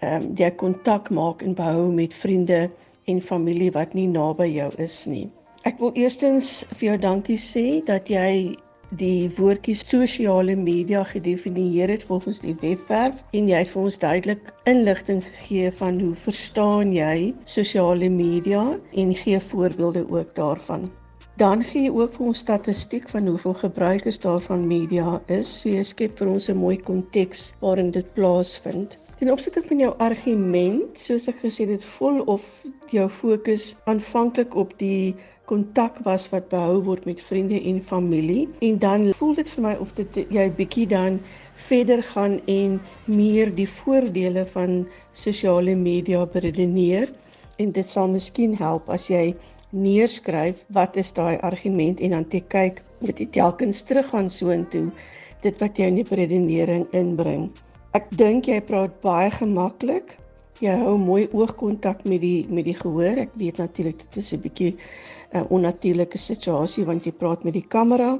ehm 0.00 0.22
um, 0.22 0.36
jy 0.36 0.50
kontak 0.50 1.10
maak 1.10 1.42
en 1.42 1.54
behou 1.54 1.88
met 1.92 2.14
vriende 2.14 2.70
en 3.04 3.20
familie 3.20 3.72
wat 3.72 3.94
nie 3.94 4.08
naby 4.08 4.44
jou 4.44 4.70
is 4.76 5.06
nie. 5.06 5.32
Ek 5.64 5.78
wil 5.78 5.92
eerstens 5.94 6.64
vir 6.74 6.88
jou 6.88 6.98
dankie 6.98 7.40
sê 7.40 7.84
dat 7.84 8.08
jy 8.08 8.56
die 8.90 9.30
woordjie 9.34 9.74
sosiale 9.74 10.54
media 10.56 11.02
gedefinieer 11.04 11.88
het 11.88 12.04
volgens 12.06 12.38
die 12.40 12.54
webwerf 12.60 13.22
en 13.32 13.48
jy 13.48 13.58
het 13.58 13.70
vir 13.72 13.82
ons 13.82 13.98
duidelik 13.98 14.52
inligting 14.64 15.24
gegee 15.24 15.72
van 15.72 15.98
hoe 16.00 16.14
verstaan 16.14 16.92
jy 16.94 17.34
sosiale 17.44 18.08
media 18.08 18.78
en 18.94 19.14
gee 19.14 19.40
voorbeelde 19.40 20.06
ook 20.10 20.34
daarvan. 20.34 20.90
Dan 21.36 21.64
gee 21.64 21.82
jy 21.82 21.90
ook 21.92 22.14
vir 22.14 22.26
ons 22.26 22.38
statistiek 22.38 23.08
van 23.08 23.26
hoeveel 23.26 23.54
gebruikers 23.54 24.20
daarvan 24.20 24.66
media 24.66 25.20
is. 25.26 25.50
So 25.60 25.68
jy 25.68 25.82
skep 25.82 26.18
vir 26.18 26.28
ons 26.28 26.48
'n 26.48 26.56
mooi 26.56 26.78
konteks 26.78 27.54
waarin 27.60 27.90
dit 27.90 28.14
plaasvind. 28.14 28.98
Ten 29.18 29.32
opsigte 29.32 29.62
van 29.62 29.78
jou 29.78 29.94
argument, 29.98 30.98
soos 31.00 31.26
ek 31.28 31.38
gesê 31.42 31.66
het, 31.68 31.84
vol 31.84 32.20
of 32.20 32.64
jou 32.92 33.08
fokus 33.08 33.74
aanvanklik 33.84 34.54
op 34.54 34.78
die 34.78 35.14
kontak 35.46 35.98
was 36.04 36.28
wat 36.32 36.48
behou 36.50 36.80
word 36.82 37.04
met 37.06 37.20
vriende 37.20 37.58
en 37.70 37.82
familie. 37.82 38.48
En 38.60 38.78
dan 38.78 39.12
voel 39.14 39.34
dit 39.34 39.50
vir 39.50 39.62
my 39.62 39.74
of 39.80 39.92
dit 39.98 40.18
jy 40.30 40.46
bietjie 40.58 40.86
dan 40.90 41.20
verder 41.68 42.02
gaan 42.02 42.40
en 42.50 42.80
meer 43.04 43.52
die 43.54 43.68
voordele 43.68 44.46
van 44.52 44.86
sosiale 45.12 45.74
media 45.74 46.26
beredeneer. 46.26 47.12
En 47.56 47.72
dit 47.72 47.90
sal 47.90 48.10
miskien 48.12 48.56
help 48.58 48.90
as 48.92 49.08
jy 49.08 49.34
neerskryf 49.70 50.64
wat 50.72 50.96
is 50.96 51.12
daai 51.12 51.38
argument 51.46 52.00
en 52.00 52.16
dan 52.16 52.28
te 52.28 52.40
kyk 52.40 52.82
dit 53.04 53.26
telkens 53.32 53.82
teruggaan 53.86 54.30
soontoe 54.30 54.88
dit 55.44 55.58
wat 55.62 55.78
jy 55.78 55.90
in 55.90 55.98
die 56.00 56.06
beredenering 56.06 56.86
inbring. 56.96 57.50
Ek 57.96 58.08
dink 58.18 58.48
jy 58.50 58.60
praat 58.64 58.96
baie 59.04 59.30
gemaklik. 59.32 60.16
Jy 60.64 60.72
hou 60.80 60.96
mooi 61.00 61.26
oogkontak 61.36 62.04
met 62.08 62.22
die 62.22 62.46
met 62.48 62.64
die 62.64 62.76
gehoor. 62.76 63.20
Ek 63.26 63.34
weet 63.36 63.60
natuurlik 63.60 63.98
dit 64.00 64.16
is 64.22 64.32
'n 64.32 64.40
bietjie 64.40 64.72
'n 65.32 65.46
onnatuurlike 65.50 66.18
situasie 66.18 66.84
want 66.84 67.04
jy 67.04 67.12
praat 67.12 67.44
met 67.44 67.52
die 67.52 67.66
kamera. 67.68 68.18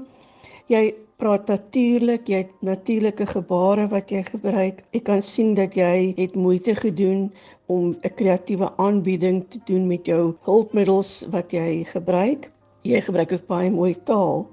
Jy 0.66 0.94
praat 1.16 1.48
natuurlik, 1.48 2.28
jy 2.28 2.42
het 2.44 2.52
natuurlike 2.60 3.26
gebare 3.26 3.88
wat 3.88 4.10
jy 4.10 4.22
gebruik. 4.22 4.82
Ek 4.92 5.04
kan 5.04 5.22
sien 5.22 5.54
dat 5.54 5.74
jy 5.74 6.12
het 6.16 6.34
moeite 6.34 6.74
gedoen 6.74 7.32
om 7.66 7.96
'n 8.02 8.14
kreatiewe 8.14 8.72
aanbieding 8.76 9.44
te 9.48 9.58
doen 9.64 9.86
met 9.86 10.06
jou 10.06 10.34
hulpmiddels 10.42 11.26
wat 11.30 11.50
jy 11.52 11.84
gebruik. 11.84 12.50
Jy 12.82 13.00
gebruik 13.00 13.32
ook 13.32 13.46
baie 13.46 13.70
mooi 13.70 13.96
taal. 14.04 14.46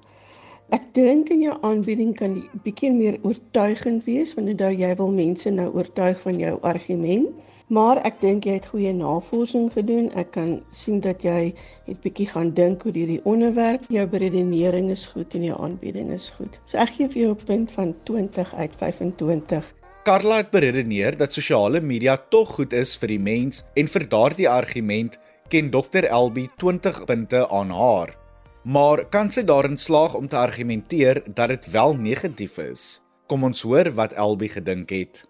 Ek 0.73 0.85
dink 0.97 1.27
in 1.29 1.43
jou 1.43 1.53
aanbieding 1.61 2.15
kan 2.17 2.31
jy 2.33 2.59
bietjie 2.65 2.89
meer 2.89 3.19
oortuigend 3.21 4.07
wees 4.07 4.31
want 4.33 4.49
nou 4.57 4.69
jy 4.73 4.87
wil 4.97 5.11
mense 5.13 5.51
nou 5.53 5.67
oortuig 5.69 6.17
van 6.23 6.39
jou 6.41 6.53
argument. 6.65 7.27
Maar 7.69 8.01
ek 8.09 8.17
dink 8.23 8.47
jy 8.49 8.55
het 8.57 8.65
goeie 8.71 8.93
navorsing 8.97 9.67
gedoen. 9.75 10.07
Ek 10.17 10.31
kan 10.33 10.55
sien 10.73 10.97
dat 11.05 11.21
jy 11.21 11.51
het 11.85 11.99
bietjie 12.01 12.25
gaan 12.31 12.55
dink 12.57 12.87
oor 12.87 12.97
hierdie 12.97 13.19
onderwerp. 13.29 13.85
Jou 13.93 14.07
beredenering 14.09 14.89
is 14.95 15.05
goed 15.13 15.37
en 15.37 15.45
jou 15.45 15.59
aanbieding 15.61 16.09
is 16.15 16.31
goed. 16.39 16.57
So 16.65 16.81
ek 16.81 16.95
gee 16.97 17.11
vir 17.13 17.21
jou 17.21 17.35
'n 17.35 17.45
punt 17.45 17.71
van 17.77 17.93
20 18.09 18.55
uit 18.55 18.73
25. 18.81 19.73
Karla 20.03 20.41
het 20.41 20.51
beredeneer 20.51 21.17
dat 21.17 21.31
sosiale 21.31 21.81
media 21.81 22.17
tog 22.17 22.49
goed 22.57 22.73
is 22.73 22.97
vir 22.97 23.13
die 23.13 23.21
mens 23.21 23.63
en 23.75 23.87
vir 23.87 24.09
daardie 24.09 24.49
argument 24.49 25.19
ken 25.49 25.69
Dr 25.69 26.09
Elbi 26.09 26.49
20 26.57 27.05
punte 27.05 27.47
aan 27.49 27.69
haar. 27.69 28.22
Maar 28.63 29.05
kan 29.11 29.27
sy 29.31 29.43
daarin 29.43 29.77
slaag 29.77 30.13
om 30.15 30.27
te 30.27 30.37
argumenteer 30.39 31.19
dat 31.33 31.47
dit 31.51 31.71
wel 31.71 31.95
negatief 31.99 32.57
is? 32.57 33.01
Kom 33.27 33.43
ons 33.43 33.61
hoor 33.67 33.89
wat 33.91 34.13
Elbi 34.15 34.47
gedink 34.47 34.89
het. 34.89 35.25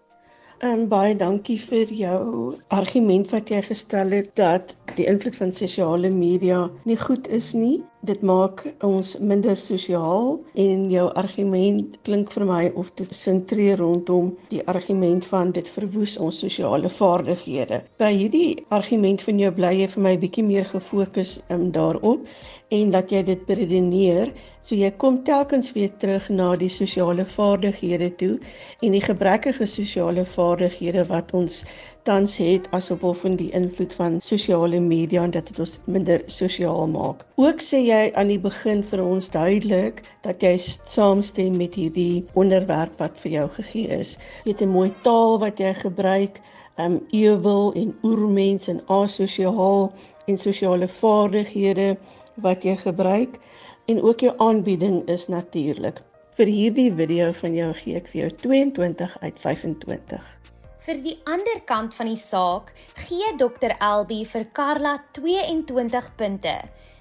Ehm, 0.62 0.86
baie 0.88 1.16
dankie 1.16 1.58
vir 1.58 1.90
jou 1.90 2.54
argument 2.68 3.30
wat 3.34 3.50
jy 3.50 3.62
gestel 3.66 4.14
het 4.14 4.30
dat 4.38 4.76
die 4.96 5.06
invloed 5.10 5.36
van 5.36 5.52
sosiale 5.52 6.10
media 6.10 6.70
nie 6.84 6.96
goed 6.96 7.28
is 7.28 7.52
nie. 7.56 7.82
Dit 8.04 8.22
maak 8.22 8.62
ons 8.84 9.14
minder 9.18 9.56
sosiaal 9.56 10.36
en 10.60 10.88
jou 10.92 11.06
argument 11.18 11.96
klink 12.06 12.32
vir 12.36 12.44
my 12.48 12.62
of 12.80 12.90
dit 13.00 13.14
sentreer 13.16 13.80
rondom 13.80 14.34
die 14.52 14.62
argument 14.70 15.24
van 15.32 15.54
dit 15.56 15.68
verwoes 15.76 16.18
ons 16.20 16.42
sosiale 16.44 16.90
vaardighede. 16.98 17.80
By 17.98 18.12
hierdie 18.12 18.64
argument 18.68 19.24
van 19.24 19.40
jou 19.40 19.52
bly 19.56 19.72
jy 19.80 19.88
vir 19.94 20.06
my 20.08 20.16
bietjie 20.20 20.44
meer 20.46 20.68
gefokus 20.68 21.38
um, 21.48 21.70
daarop 21.72 22.28
en 22.74 22.92
dat 22.92 23.12
jy 23.12 23.22
dit 23.24 23.46
beredeneer 23.48 24.32
so 24.64 24.76
jy 24.76 24.88
kom 25.00 25.18
telkens 25.24 25.72
weer 25.76 25.92
terug 26.00 26.30
na 26.32 26.54
die 26.60 26.70
sosiale 26.72 27.26
vaardighede 27.28 28.10
toe 28.20 28.34
en 28.80 28.96
die 28.96 29.02
gebrekkige 29.04 29.66
sosiale 29.68 30.24
vaardighede 30.36 31.04
wat 31.10 31.34
ons 31.36 31.62
tans 32.04 32.36
het 32.36 32.66
as 32.76 32.90
gevolg 32.92 33.16
van 33.22 33.36
die 33.40 33.50
invloed 33.56 33.94
van 33.96 34.18
sosiale 34.20 34.80
media 34.80 35.22
en 35.24 35.32
dat 35.32 35.46
dit 35.48 35.58
ons 35.64 35.78
minder 35.84 36.22
sosiaal 36.26 36.86
maak. 36.92 37.22
Ook 37.40 37.64
sê 37.64 37.80
jy 37.86 38.10
aan 38.12 38.28
die 38.28 38.40
begin 38.40 38.82
vir 38.90 39.02
ons 39.04 39.30
duidelik 39.32 40.02
dat 40.26 40.44
jy 40.44 40.52
saamstem 40.60 41.56
met 41.56 41.78
hierdie 41.80 42.24
onderwerp 42.36 43.00
wat 43.00 43.16
vir 43.22 43.38
jou 43.38 43.46
gegee 43.56 44.00
is. 44.00 44.18
Jy 44.44 44.52
het 44.52 44.62
'n 44.62 44.74
mooi 44.76 44.92
taal 45.02 45.38
wat 45.40 45.58
jy 45.58 45.72
gebruik, 45.80 46.40
um 46.76 47.00
ewel 47.10 47.72
en 47.72 47.96
oermens 48.02 48.68
en 48.68 48.80
asosiaal 48.86 49.92
en 50.26 50.38
sosiale 50.38 50.88
vaardighede 50.88 51.96
wat 52.34 52.64
jy 52.64 52.76
gebruik 52.76 53.38
en 53.86 54.02
ook 54.02 54.20
jou 54.20 54.34
aanbieding 54.36 55.08
is 55.08 55.28
natuurlik. 55.28 56.02
Vir 56.34 56.46
hierdie 56.46 56.92
video 56.92 57.32
van 57.32 57.54
jou 57.54 57.72
gee 57.72 57.96
ek 57.96 58.08
vir 58.08 58.20
jou 58.20 58.30
22 58.42 59.18
uit 59.20 59.36
25. 59.38 60.33
Vir 60.84 60.98
die 61.00 61.14
ander 61.24 61.62
kant 61.64 61.94
van 61.96 62.10
die 62.10 62.18
saak 62.20 62.74
gee 63.06 63.30
Dr 63.40 63.72
Elbi 63.80 64.18
vir 64.28 64.42
Karla 64.52 64.98
22 65.16 66.10
punte. 66.18 66.52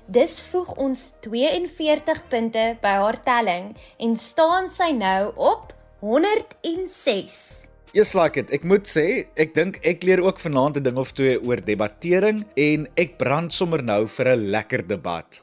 Dis 0.07 0.37
voeg 0.53 0.71
ons 0.79 1.01
42 1.25 2.21
punte 2.31 2.63
by 2.79 2.93
haar 3.01 3.19
telling 3.25 3.73
en 3.99 4.15
staan 4.15 4.71
sy 4.71 4.93
nou 4.95 5.33
op 5.35 5.75
106. 5.99 7.35
Yes 7.91 8.15
like 8.15 8.39
it. 8.39 8.55
Ek 8.55 8.63
moet 8.63 8.87
sê, 8.87 9.27
ek 9.35 9.51
dink 9.53 9.81
ek 9.83 10.07
leer 10.07 10.23
ook 10.23 10.39
vanaand 10.39 10.79
'n 10.79 10.87
ding 10.87 10.97
of 10.97 11.11
twee 11.11 11.35
oor 11.43 11.59
debattering 11.59 12.45
en 12.55 12.87
ek 12.95 13.17
brand 13.19 13.51
sommer 13.51 13.83
nou 13.83 14.07
vir 14.07 14.31
'n 14.31 14.47
lekker 14.47 14.87
debat. 14.87 15.41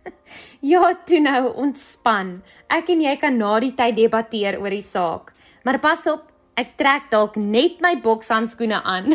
ja, 0.72 0.84
toe 1.06 1.20
nou 1.20 1.56
ontspan. 1.56 2.42
Ek 2.68 2.92
en 2.92 3.00
jy 3.00 3.16
kan 3.16 3.38
na 3.38 3.58
die 3.58 3.72
tyd 3.72 3.96
debatteer 3.96 4.60
oor 4.60 4.70
die 4.70 4.84
saak. 4.84 5.32
Maar 5.64 5.80
pas 5.80 6.06
op, 6.06 6.29
Ek 6.58 6.74
trek 6.78 7.10
dalk 7.12 7.36
net 7.38 7.78
my 7.84 7.94
bokshandskoene 8.02 8.82
aan. 8.82 9.14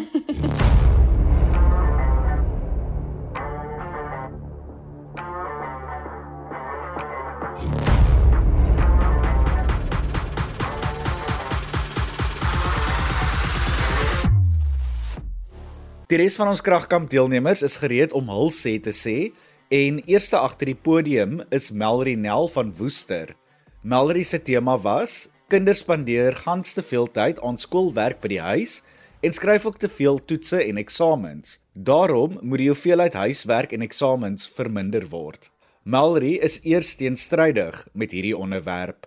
Die 16.06 16.20
res 16.22 16.36
van 16.38 16.48
ons 16.52 16.62
kragkamp 16.62 17.10
deelnemers 17.10 17.64
is 17.66 17.80
gereed 17.82 18.14
om 18.14 18.30
hul 18.30 18.52
sê 18.54 18.78
te 18.80 18.94
sê 18.94 19.34
en 19.74 19.98
eerste 20.06 20.38
agter 20.38 20.70
die 20.70 20.78
podium 20.78 21.40
is 21.50 21.72
Melrie 21.74 22.16
Nel 22.16 22.46
van 22.54 22.70
Woester. 22.78 23.34
Melrie 23.82 24.24
se 24.24 24.38
tema 24.40 24.78
was 24.80 25.26
Kinders 25.48 25.84
spandeer 25.84 26.34
gans 26.42 26.74
te 26.74 26.82
veel 26.82 27.06
tyd 27.14 27.38
aan 27.46 27.60
skoolwerk 27.62 28.18
by 28.24 28.32
die 28.32 28.42
huis 28.42 28.80
en 29.22 29.34
skryf 29.38 29.68
ook 29.70 29.78
te 29.78 29.90
veel 29.94 30.18
toetse 30.26 30.58
en 30.64 30.80
eksamens. 30.82 31.60
Daarom 31.74 32.40
moet 32.42 32.64
die 32.64 32.72
hoeveelheid 32.72 33.14
huiswerk 33.14 33.76
en 33.78 33.86
eksamens 33.86 34.50
verminder 34.50 35.06
word. 35.14 35.52
Melry 35.84 36.40
is 36.42 36.58
eers 36.66 36.96
teenstrydig 36.98 37.84
met 37.94 38.18
hierdie 38.18 38.34
onderwerp. 38.38 39.06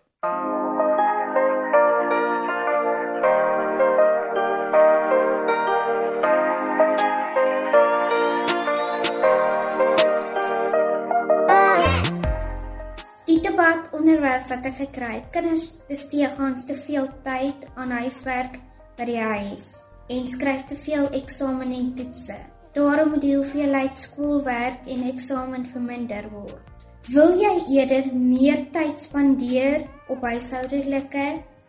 Onderwerp 14.28 14.48
wat 14.50 14.66
ek 14.68 14.76
gekry 14.76 15.12
het. 15.16 15.28
Kinders 15.32 15.80
bestee 15.88 16.28
gans 16.36 16.64
te 16.68 16.74
veel 16.74 17.06
tyd 17.24 17.64
aan 17.80 17.92
huiswerk 17.96 18.58
by 18.98 19.06
die 19.08 19.20
huis 19.20 19.70
en 20.12 20.26
skryf 20.28 20.66
te 20.68 20.76
veel 20.76 21.08
eksamen 21.16 21.72
en 21.72 21.94
toetse. 21.96 22.36
Daarom 22.76 23.14
moet 23.14 23.24
die 23.24 23.36
hoeveelheid 23.36 23.98
skoolwerk 23.98 24.84
en 24.86 25.06
eksamen 25.08 25.64
verminder 25.72 26.28
word. 26.32 26.60
Wil 27.08 27.38
jy 27.40 27.54
eerder 27.78 28.10
meer 28.12 28.66
tyd 28.72 29.00
spandeer 29.00 29.86
op 30.12 30.20
huishoudelike 30.24 31.28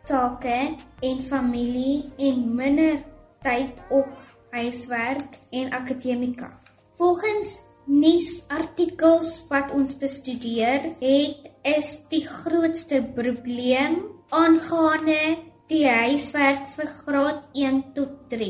take 0.09 0.59
en 0.99 1.23
familie 1.23 2.09
en 2.17 2.43
minder 2.55 2.99
tyd 3.43 3.79
op 3.89 4.07
huiswerk 4.51 5.39
en 5.51 5.71
akademika? 5.71 6.51
Volgens 6.99 7.61
nuusartikels 7.89 9.33
wat 9.49 9.71
ons 9.73 9.95
bestudeer 9.97 10.91
het 11.01 11.49
is 11.65 11.95
die 12.11 12.23
grootste 12.27 13.01
probleem 13.15 14.03
aangaande 14.29 15.39
die 15.69 15.85
huiswerk 15.89 16.69
vir 16.75 16.91
graad 17.01 17.41
1 17.57 17.81
tot 17.97 18.13
3. 18.29 18.49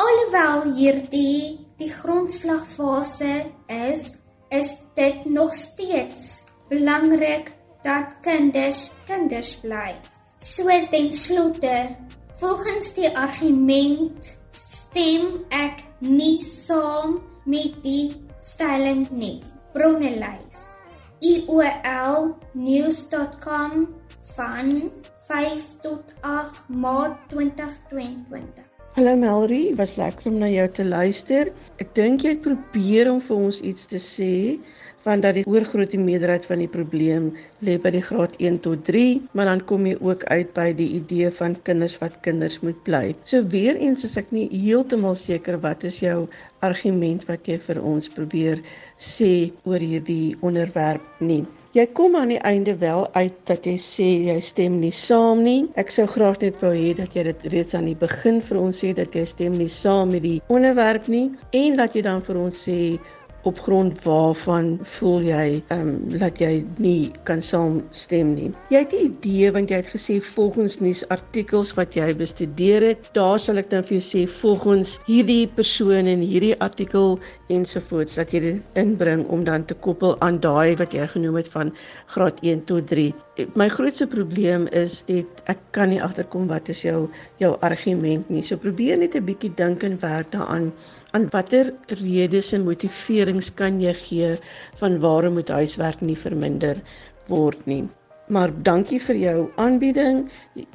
Alhoewel 0.00 0.64
hierdie 0.76 1.60
die 1.78 1.90
grondslagfase 1.92 3.34
is, 3.68 4.08
is 4.50 4.74
dit 4.96 5.24
nog 5.26 5.54
steeds 5.54 6.42
belangrik 6.70 7.52
dat 7.84 8.16
kinders 8.24 8.88
kinders 9.08 9.54
bly. 9.60 9.92
So 10.40 10.68
ten 10.90 11.12
slotte, 11.12 11.94
volgens 12.40 12.92
die 12.96 13.08
argument 13.12 14.34
stem 14.50 15.44
ek 15.52 15.84
nie 16.00 16.40
saam 16.44 17.20
met 17.44 17.80
die 17.84 18.23
styling 18.44 19.08
nie. 19.10 19.42
Bronnelys. 19.72 20.76
iolnews.com 21.24 22.34
van 24.36 24.90
5 25.26 25.74
tot 25.80 26.12
8 26.20 26.68
Maart 26.68 27.18
2022. 27.28 28.64
Hallo 28.94 29.16
Melry, 29.16 29.74
was 29.74 29.96
lekker 29.96 30.28
om 30.30 30.38
na 30.38 30.48
jou 30.52 30.68
te 30.70 30.84
luister. 30.84 31.52
Ek 31.82 31.94
dink 31.96 32.22
jy 32.22 32.30
het 32.36 32.44
probeer 32.44 33.10
om 33.10 33.20
vir 33.24 33.36
ons 33.48 33.58
iets 33.64 33.88
te 33.90 33.98
sê 33.98 34.60
want 35.04 35.24
dat 35.24 35.38
die 35.38 35.46
oorgrootste 35.48 36.00
meerderheid 36.00 36.46
van 36.48 36.62
die 36.64 36.70
probleem 36.70 37.30
lê 37.64 37.76
by 37.80 37.92
die 37.94 38.04
graad 38.04 38.36
1 38.40 38.60
tot 38.66 38.84
3, 38.88 39.20
maar 39.32 39.50
dan 39.50 39.64
kom 39.68 39.86
jy 39.88 39.96
ook 40.00 40.24
uit 40.32 40.52
by 40.56 40.70
die 40.76 40.90
idee 40.98 41.30
van 41.38 41.56
kinders 41.68 41.98
wat 42.02 42.20
kinders 42.26 42.60
moet 42.64 42.78
bly. 42.88 43.14
So 43.28 43.44
weer 43.54 43.76
eens 43.76 44.04
is 44.08 44.16
ek 44.20 44.32
nie 44.34 44.48
heeltemal 44.52 45.18
seker 45.18 45.60
wat 45.64 45.84
is 45.84 46.00
jou 46.02 46.24
argument 46.64 47.26
wat 47.28 47.48
jy 47.48 47.58
vir 47.60 47.82
ons 47.84 48.08
probeer 48.08 48.62
sê 48.98 49.50
oor 49.68 49.82
hierdie 49.82 50.36
onderwerp 50.40 51.04
nie. 51.20 51.44
Jy 51.74 51.88
kom 51.90 52.12
aan 52.14 52.30
die 52.30 52.42
einde 52.46 52.76
wel 52.78 53.08
uit 53.16 53.38
dat 53.50 53.64
jy 53.66 53.74
sê 53.82 54.06
jy 54.28 54.36
stem 54.46 54.76
nie 54.78 54.92
saam 54.94 55.40
nie. 55.42 55.64
Ek 55.80 55.90
sou 55.90 56.04
graag 56.06 56.38
net 56.44 56.60
wou 56.62 56.70
hê 56.70 56.92
dat 56.94 57.16
jy 57.18 57.24
dit 57.26 57.48
reeds 57.50 57.74
aan 57.74 57.88
die 57.90 57.98
begin 57.98 58.38
vir 58.46 58.60
ons 58.60 58.78
sê 58.84 58.92
dat 58.94 59.16
jy 59.18 59.24
stem 59.26 59.56
nie 59.58 59.66
saam 59.66 60.14
met 60.14 60.22
die 60.22 60.38
onderwerp 60.54 61.10
nie 61.10 61.32
en 61.50 61.80
dat 61.80 61.98
jy 61.98 62.04
dan 62.06 62.22
vir 62.22 62.38
ons 62.44 62.62
sê 62.68 62.78
op 63.44 63.60
grond 63.60 64.02
waarvan 64.02 64.78
voel 64.82 65.20
jy 65.28 65.62
ehm 65.68 65.88
um, 65.88 66.18
dat 66.18 66.40
jy 66.40 66.64
nie 66.80 67.12
kan 67.28 67.42
saamstem 67.42 68.32
nie. 68.34 68.50
Jy 68.72 68.78
het 68.84 68.92
'n 68.92 69.04
idee 69.04 69.52
want 69.52 69.68
jy 69.70 69.76
het 69.76 69.90
gesê 69.92 70.16
volgens 70.20 70.78
nuusartikels 70.80 71.74
wat 71.74 71.94
jy 71.94 72.14
bestudeer 72.16 72.82
het, 72.82 73.10
daar 73.12 73.38
sal 73.38 73.60
ek 73.60 73.70
dan 73.70 73.84
vir 73.84 73.98
jou 73.98 74.04
sê 74.04 74.22
volgens 74.28 74.98
hierdie 75.06 75.46
persoon 75.46 76.06
en 76.06 76.20
hierdie 76.20 76.56
artikel 76.60 77.18
ensovoorts 77.48 78.14
dat 78.14 78.32
jy 78.32 78.40
dit 78.40 78.62
inbring 78.74 79.26
om 79.28 79.44
dan 79.44 79.64
te 79.64 79.74
koppel 79.74 80.16
aan 80.20 80.40
daai 80.40 80.76
wat 80.76 80.92
jy 80.92 81.06
genoem 81.06 81.36
het 81.36 81.48
van 81.48 81.72
graad 82.06 82.40
1 82.42 82.64
tot 82.64 82.86
3. 82.86 83.14
My 83.54 83.68
grootste 83.68 84.06
probleem 84.06 84.66
is 84.72 85.02
dit 85.06 85.26
ek 85.44 85.58
kan 85.70 85.88
nie 85.88 86.02
agterkom 86.02 86.46
wat 86.46 86.68
is 86.68 86.82
jou 86.82 87.10
jou 87.36 87.56
argument 87.60 88.30
nie. 88.30 88.42
So 88.42 88.56
probeer 88.56 88.98
net 88.98 89.14
'n 89.14 89.24
bietjie 89.24 89.54
dink 89.54 89.82
en 89.82 89.98
werk 90.00 90.32
daaraan 90.32 90.72
aan 91.14 91.28
watter 91.30 91.72
redes 92.02 92.52
en 92.52 92.64
motiverings 92.66 93.52
kan 93.54 93.80
jy 93.80 93.92
gee 93.94 94.30
van 94.80 94.98
waarom 95.02 95.38
moet 95.38 95.52
huiswerk 95.54 96.00
nie 96.02 96.18
verminder 96.18 96.80
word 97.30 97.66
nie. 97.70 97.84
Maar 98.34 98.50
dankie 98.64 98.98
vir 99.04 99.18
jou 99.20 99.36
aanbieding. 99.60 100.24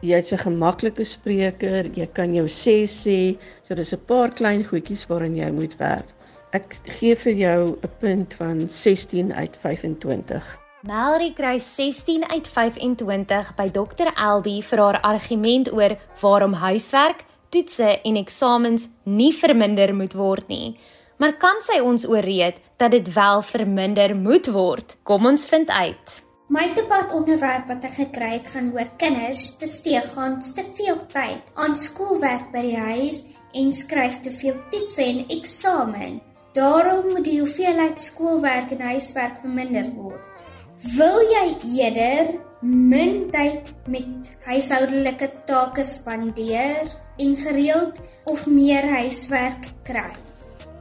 Jy's 0.02 0.32
'n 0.32 0.38
gemaklike 0.38 1.04
spreker. 1.04 1.90
Jy 1.94 2.08
kan 2.14 2.36
jou 2.36 2.48
sê 2.48 2.86
sê. 2.86 3.38
So 3.64 3.76
dis 3.76 3.94
'n 3.94 4.06
paar 4.06 4.32
klein 4.32 4.64
goedjies 4.64 5.08
waaraan 5.08 5.36
jy 5.36 5.52
moet 5.52 5.76
werk. 5.78 6.08
Ek 6.54 6.78
gee 6.84 7.16
vir 7.16 7.34
jou 7.34 7.78
'n 7.82 7.90
punt 8.00 8.34
van 8.34 8.68
16 8.70 9.34
uit 9.34 9.58
25. 9.58 10.60
Melody 10.84 11.34
kry 11.34 11.60
16 11.60 12.24
uit 12.30 12.48
25 12.48 13.56
by 13.56 13.70
Dr. 13.70 14.08
Elby 14.16 14.62
vir 14.62 14.80
haar 14.80 15.02
argument 15.02 15.72
oor 15.74 15.98
waarom 16.22 16.54
huiswerk 16.54 17.26
toetse 17.50 18.00
en 18.06 18.18
eksamens 18.20 18.90
nie 19.04 19.34
verminder 19.34 19.94
moet 19.96 20.14
word 20.14 20.48
nie. 20.48 20.78
Maar 21.20 21.36
kan 21.42 21.60
sy 21.66 21.82
ons 21.84 22.06
ooreed 22.08 22.62
dat 22.80 22.94
dit 22.96 23.14
wel 23.14 23.42
verminder 23.44 24.16
moet 24.16 24.48
word? 24.56 24.96
Kom 25.04 25.26
ons 25.28 25.46
vind 25.50 25.70
uit. 25.70 26.20
My 26.50 26.72
debat 26.74 27.12
onderwerp 27.14 27.68
wat 27.70 27.84
ek 27.86 27.98
gekry 28.00 28.30
het 28.40 28.48
gaan 28.50 28.72
oor 28.74 28.88
kinders 28.98 29.52
bestee 29.62 30.00
gaan 30.16 30.40
te 30.42 30.64
veel 30.80 30.98
tyd 31.12 31.52
aan 31.54 31.76
skoolwerk 31.78 32.48
by 32.54 32.64
die 32.66 32.80
huis 32.80 33.22
en 33.54 33.70
skryf 33.76 34.18
te 34.26 34.32
veel 34.34 34.58
toetse 34.72 35.04
en 35.04 35.20
eksamen. 35.36 36.18
Daarom 36.58 37.12
moet 37.12 37.28
die 37.28 37.38
hoeveelheid 37.44 38.02
skoolwerk 38.02 38.74
en 38.74 38.82
huiswerk 38.82 39.38
verminder 39.44 39.92
word. 39.94 40.48
Wil 40.96 41.22
jy 41.30 41.46
eerder 41.84 42.34
min 42.62 43.30
tyd 43.32 43.70
met 43.88 44.32
huishoudelike 44.44 45.30
take 45.48 45.86
spandeer 45.88 46.90
en 47.18 47.36
gereeld 47.40 48.00
of 48.26 48.48
meer 48.48 48.84
huiswerk 48.84 49.70
kry. 49.88 50.12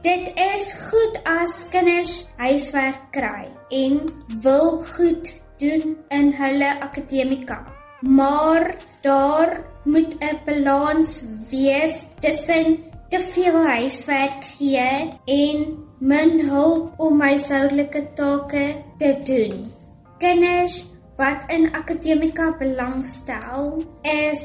Dit 0.03 0.31
is 0.35 0.73
goed 0.89 1.19
as 1.27 1.65
kinders 1.71 2.25
huiswerk 2.39 2.99
kry 3.15 3.47
en 3.71 4.01
wil 4.43 4.79
goed 4.95 5.31
doen 5.59 5.97
in 6.09 6.31
hulle 6.35 6.69
akademika. 6.79 7.63
Maar 8.01 8.75
daar 9.01 9.59
moet 9.83 10.15
'n 10.19 10.39
balans 10.45 11.23
wees 11.49 12.05
tussen 12.19 12.79
te 13.09 13.19
veel 13.19 13.65
huiswerk 13.65 14.43
gee 14.57 15.09
en 15.25 15.57
min 15.99 16.39
hulp 16.49 16.93
om 16.99 17.21
huishoudelike 17.21 18.07
take 18.15 18.75
te 18.97 19.19
doen. 19.23 19.71
Kinders 20.17 20.88
wat 21.19 21.51
in 21.51 21.67
akademika 21.75 22.53
belangstel 22.59 23.81
is 24.07 24.43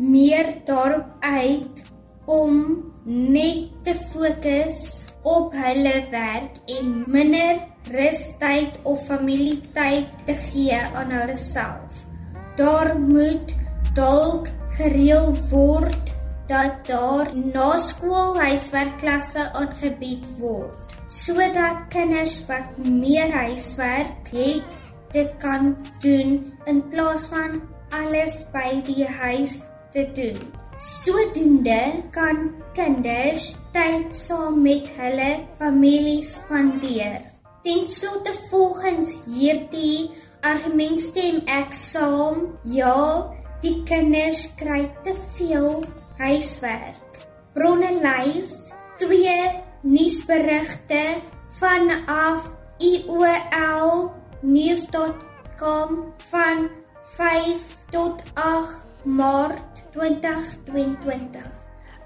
meer 0.00 0.54
daarop 0.64 1.10
uit 1.20 1.82
om 2.24 2.54
net 3.04 3.68
te 3.84 3.92
fokus 4.12 5.04
op 5.22 5.52
hulle 5.52 5.94
werk 6.12 6.56
en 6.78 6.94
minder 7.12 7.60
rustyd 7.92 8.78
of 8.88 9.04
familietyd 9.08 10.08
te 10.24 10.36
gee 10.46 10.80
aan 10.80 11.12
hulle 11.12 11.36
self. 11.36 12.04
Daar 12.56 12.94
moet 13.00 13.52
dalk 13.94 14.48
gereël 14.78 15.34
word 15.52 16.12
dat 16.48 16.88
daar 16.88 17.30
na 17.36 17.74
skool 17.80 18.38
huiswerkklasse 18.40 19.44
aangebied 19.52 20.24
word 20.40 20.80
sodat 21.14 21.84
kinders 21.92 22.40
wat 22.48 22.78
meer 22.80 23.30
huiswerk 23.30 24.32
het 24.32 24.80
dit 25.14 25.30
kan 25.42 25.72
doen 26.02 26.40
in 26.66 26.82
plaas 26.90 27.26
van 27.30 27.62
alles 27.94 28.42
by 28.52 28.80
die 28.86 29.06
huis 29.06 29.62
te 29.94 30.04
doen. 30.16 30.38
Sodoende 30.82 32.02
kan 32.10 32.50
kinders 32.74 33.52
tyd 33.74 34.10
saam 34.14 34.58
met 34.64 34.88
hulle 34.98 35.30
familie 35.60 36.24
spandeer. 36.26 37.22
Ten 37.64 37.86
slotte 37.88 38.34
volgens 38.50 39.14
hierdie 39.30 40.10
argument 40.44 41.00
stem 41.00 41.40
ek 41.48 41.72
saam, 41.78 42.50
ja, 42.68 43.30
die 43.62 43.78
kinders 43.88 44.48
kry 44.58 44.82
te 45.06 45.14
veel 45.38 45.86
huiswerk. 46.18 47.22
Bronne 47.54 47.94
lys 48.02 48.52
twee 48.98 49.38
nuusberigte 49.86 51.04
vanaf 51.60 52.50
iolnews.com 54.44 56.12
van 56.16 56.70
5 57.02 57.56
tot 57.90 58.22
8 58.34 58.82
Maart 59.02 59.84
2022. 59.92 61.40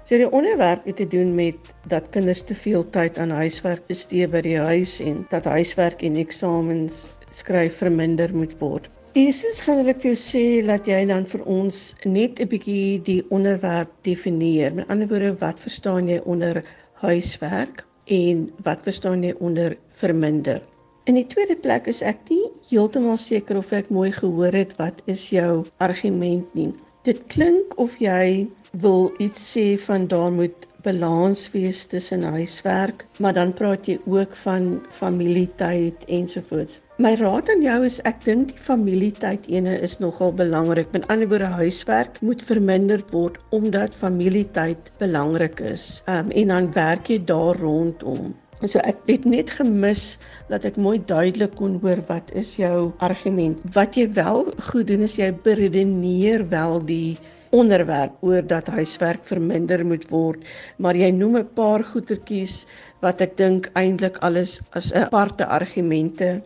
So 0.03 0.17
die 0.17 0.31
onderwerp 0.31 0.85
het 0.85 0.95
te 0.95 1.07
doen 1.07 1.35
met 1.35 1.55
dat 1.87 2.09
kinders 2.09 2.41
te 2.41 2.55
veel 2.55 2.89
tyd 2.89 3.19
aan 3.19 3.29
huiswerk 3.29 3.83
bestee 3.91 4.27
by 4.27 4.41
die 4.45 4.57
huis 4.57 4.99
en 5.03 5.25
dat 5.29 5.45
huiswerk 5.51 6.01
en 6.01 6.15
eksamens 6.15 7.09
skryf 7.29 7.77
verminder 7.83 8.31
moet 8.35 8.55
word. 8.63 8.87
Eerstens 9.19 9.61
gaan 9.65 9.83
ek 9.83 9.99
vir 9.99 10.13
jou 10.13 10.21
sê 10.23 10.45
dat 10.65 10.87
jy 10.87 11.03
dan 11.11 11.27
vir 11.27 11.43
ons 11.43 11.83
net 12.05 12.39
'n 12.39 12.47
bietjie 12.47 13.03
die 13.03 13.21
onderwerp 13.29 13.91
definieer. 14.07 14.73
Met 14.73 14.87
ander 14.87 15.07
woorde, 15.11 15.35
wat 15.43 15.59
verstaan 15.59 16.07
jy 16.07 16.21
onder 16.23 16.63
huiswerk 17.03 17.85
en 18.07 18.49
wat 18.63 18.83
verstaan 18.83 19.23
jy 19.23 19.35
onder 19.39 19.77
verminder? 19.91 20.63
In 21.09 21.15
die 21.17 21.25
tweede 21.25 21.55
plek 21.57 21.87
is 21.89 22.03
ek 22.05 22.27
nie 22.29 22.51
heeltemal 22.69 23.15
seker 23.17 23.57
of 23.57 23.71
ek 23.73 23.87
mooi 23.89 24.11
gehoor 24.13 24.53
het 24.53 24.75
wat 24.77 24.99
is 25.09 25.23
jou 25.33 25.63
argument 25.81 26.51
nie. 26.53 26.67
Dit 27.07 27.23
klink 27.33 27.71
of 27.81 27.95
jy 27.97 28.45
wil 28.83 29.07
iets 29.17 29.47
sê 29.55 29.63
van 29.81 30.03
daar 30.11 30.29
moet 30.29 30.67
balans 30.85 31.47
wees 31.55 31.79
tussen 31.89 32.27
huiswerk, 32.35 33.07
maar 33.17 33.33
dan 33.33 33.55
praat 33.57 33.89
jy 33.89 33.95
ook 34.05 34.35
van 34.43 34.67
familietyd 34.99 36.05
ensovoorts. 36.19 36.77
My 37.01 37.15
raad 37.17 37.49
aan 37.55 37.65
jou 37.65 37.79
is 37.87 37.97
ek 38.05 38.21
dink 38.27 38.53
die 38.53 38.61
familietyd 38.67 39.47
ene 39.49 39.79
is 39.81 39.97
nogal 40.03 40.35
belangrik. 40.43 40.91
Met 40.93 41.07
ander 41.09 41.31
woorde 41.31 41.49
huiswerk 41.57 42.21
moet 42.21 42.45
verminder 42.45 43.01
word 43.09 43.41
omdat 43.49 43.97
familietyd 43.97 44.93
belangrik 45.01 45.57
is. 45.73 46.03
Um 46.05 46.29
en 46.29 46.53
dan 46.53 46.69
werk 46.77 47.09
jy 47.09 47.17
daar 47.33 47.57
rondom. 47.57 48.35
So 48.67 48.81
ek 48.83 48.97
het 49.07 49.23
net 49.23 49.53
gemis 49.55 50.17
dat 50.51 50.65
ek 50.67 50.75
mooi 50.75 50.97
duidelik 50.99 51.53
kon 51.55 51.77
hoor 51.79 52.01
wat 52.09 52.33
is 52.35 52.57
jou 52.59 52.91
argument. 52.99 53.61
Wat 53.71 53.95
jy 53.95 54.09
wel 54.17 54.49
goed 54.67 54.89
doen 54.89 55.05
is 55.07 55.15
jy 55.15 55.29
beredeneer 55.45 56.43
wel 56.51 56.81
die 56.83 57.15
onderwerp 57.55 58.19
oor 58.19 58.43
dat 58.43 58.67
huiswerk 58.67 59.23
verminder 59.25 59.85
moet 59.87 60.03
word, 60.11 60.43
maar 60.77 60.97
jy 60.99 61.07
noem 61.15 61.39
'n 61.39 61.47
paar 61.55 61.83
goetertjies 61.87 62.65
wat 63.01 63.21
ek 63.21 63.37
dink 63.37 63.71
eintlik 63.79 64.19
alles 64.21 64.59
as 64.75 64.91
'n 64.91 65.07
aparte 65.07 65.47
argumente 65.47 66.41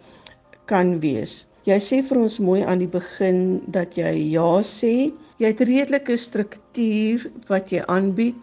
kan 0.66 1.00
wees. 1.00 1.46
Jy 1.66 1.80
sê 1.80 2.04
vir 2.04 2.18
ons 2.20 2.40
mooi 2.40 2.62
aan 2.62 2.80
die 2.80 2.92
begin 2.92 3.62
dat 3.68 3.98
jy 3.98 4.14
ja 4.32 4.62
sê. 4.62 5.12
Jy 5.40 5.48
het 5.48 5.62
redelike 5.62 6.18
struktuur 6.18 7.32
wat 7.48 7.72
jy 7.72 7.82
aanbied 7.88 8.36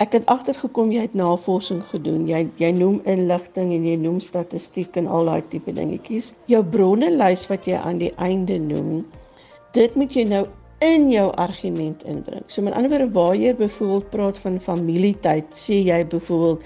Ek 0.00 0.14
het 0.16 0.30
agtergekom 0.32 0.88
jy 0.94 1.02
het 1.04 1.16
navorsing 1.18 1.82
gedoen. 1.90 2.22
Jy 2.24 2.46
jy 2.56 2.70
noem 2.72 3.02
inligting 3.04 3.74
en 3.74 3.82
jy 3.84 3.98
noem 4.00 4.20
statistiek 4.24 4.94
en 4.96 5.10
al 5.12 5.28
daai 5.28 5.42
tipe 5.52 5.74
dingetjies. 5.76 6.30
Jou 6.48 6.62
bronnelys 6.64 7.42
wat 7.50 7.68
jy 7.68 7.76
aan 7.76 8.00
die 8.00 8.14
einde 8.16 8.56
noem, 8.64 9.02
dit 9.76 9.98
moet 10.00 10.16
jy 10.16 10.24
nou 10.30 10.46
in 10.80 11.10
jou 11.12 11.26
argument 11.44 12.00
inbring. 12.08 12.46
So 12.48 12.64
met 12.64 12.78
ander 12.78 12.94
woorde 12.94 13.10
waar 13.12 13.36
jy 13.36 13.52
byvoorbeeld 13.58 14.08
praat 14.14 14.40
van 14.40 14.56
familietyd, 14.64 15.52
sê 15.52 15.82
jy 15.84 16.00
byvoorbeeld 16.14 16.64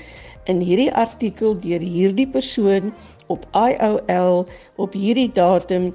in 0.55 0.63
hierdie 0.63 0.93
artikel 0.95 1.59
deur 1.59 1.83
hierdie 1.83 2.29
persoon 2.31 2.93
op 3.35 3.49
IOL 3.59 4.45
op 4.79 4.95
hierdie 4.95 5.31
datum 5.35 5.91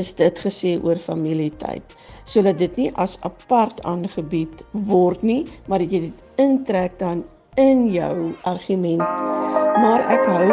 is 0.00 0.14
dit 0.16 0.40
gesê 0.46 0.78
oor 0.80 0.96
familietyd 0.96 1.96
sodat 2.24 2.58
dit 2.58 2.76
nie 2.76 2.90
as 2.94 3.18
apart 3.22 3.82
aangebied 3.84 4.64
word 4.72 5.22
nie, 5.22 5.44
maar 5.66 5.84
dat 5.84 5.92
jy 5.92 6.06
dit 6.08 6.40
intrek 6.42 6.98
dan 6.98 7.24
in 7.60 7.86
jou 7.92 8.32
argument. 8.42 9.04
Maar 9.74 10.04
ek 10.14 10.26
hou 10.26 10.48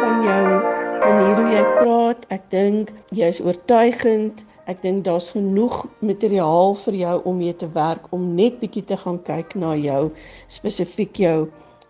van 0.00 0.24
jou 0.24 0.74
manier 1.06 1.40
hoe 1.40 1.50
jy 1.52 1.64
praat. 1.78 2.26
Ek 2.34 2.48
dink 2.52 2.92
jy's 3.14 3.40
oortuigend. 3.44 4.44
Ek 4.66 4.80
dink 4.82 5.04
daar's 5.06 5.30
genoeg 5.34 5.84
materiaal 6.02 6.74
vir 6.82 6.98
jou 7.02 7.14
om 7.30 7.38
mee 7.38 7.54
te 7.54 7.68
werk 7.76 8.08
om 8.16 8.34
net 8.34 8.58
bietjie 8.62 8.82
te 8.88 8.98
gaan 8.98 9.20
kyk 9.28 9.54
na 9.54 9.76
jou 9.78 10.08
spesifiek 10.50 11.22
jou 11.22 11.38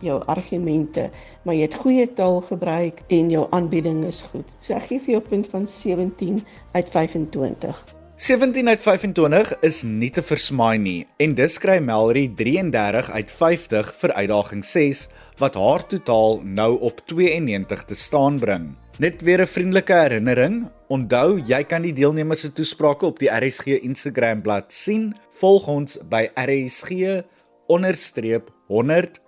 jou 0.05 0.19
argumente, 0.29 1.07
maar 1.41 1.57
jy 1.57 1.65
het 1.65 1.79
goeie 1.81 2.05
taal 2.19 2.37
gebruik 2.45 3.01
en 3.09 3.33
jou 3.33 3.47
aanbieding 3.49 4.03
is 4.05 4.21
goed. 4.29 4.55
So 4.61 4.77
ek 4.77 4.91
gee 4.91 5.01
vir 5.07 5.17
jou 5.17 5.25
punt 5.33 5.49
van 5.49 5.65
17 5.65 6.43
uit 6.77 6.97
25. 6.99 7.96
17 8.17 8.67
uit 8.67 8.81
25 8.81 9.59
is 9.61 9.83
nie 9.85 10.09
te 10.09 10.23
versmaai 10.25 10.79
nie 10.81 11.05
en 11.21 11.35
dis 11.37 11.59
kry 11.61 11.75
Melry 11.85 12.23
33 12.39 13.11
uit 13.13 13.29
50 13.29 13.91
vir 13.99 14.13
uitdaging 14.17 14.63
6 14.65 15.01
wat 15.37 15.53
haar 15.61 15.85
totaal 15.85 16.41
nou 16.41 16.81
op 16.89 17.03
92 17.13 17.83
te 17.85 17.95
staan 17.95 18.39
bring. 18.41 18.73
Net 18.97 19.21
weer 19.21 19.41
'n 19.45 19.53
vriendelike 19.53 19.93
herinnering, 19.93 20.65
onthou 20.89 21.37
jy 21.45 21.63
kan 21.63 21.81
die 21.85 21.93
deelnemers 21.93 22.41
se 22.41 22.53
toesprake 22.53 23.05
op 23.05 23.19
die 23.19 23.29
RSG 23.29 23.65
Instagram 23.85 24.41
bladsy 24.41 24.83
sien. 24.83 25.13
Volg 25.29 25.67
ons 25.67 25.99
by 26.09 26.29
RSG_100 26.33 27.21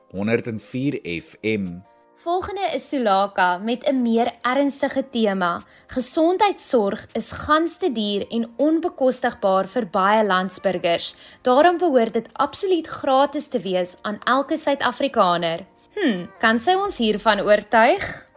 104 0.10 1.00
FM. 1.04 1.89
Volgende 2.20 2.68
is 2.76 2.90
Sulaka 2.90 3.58
met 3.58 3.88
'n 3.88 4.02
meer 4.02 4.34
ernstige 4.42 5.10
tema. 5.10 5.62
Gesondheidsorg 5.88 7.08
is 7.14 7.32
ganste 7.32 7.92
duur 7.92 8.28
en 8.28 8.50
onbekostigbaar 8.56 9.68
vir 9.68 9.88
baie 9.88 10.26
landsburgers. 10.26 11.16
Daarom 11.42 11.78
behoort 11.78 12.14
dit 12.14 12.30
absoluut 12.34 12.88
gratis 12.88 13.48
te 13.48 13.60
wees 13.60 13.96
aan 14.02 14.20
elke 14.24 14.58
Suid-Afrikaner. 14.58 15.66
Hm, 15.94 16.26
kan 16.40 16.60
sy 16.60 16.74
ons 16.74 16.98
hiervan 16.98 17.40
oortuig? 17.40 18.28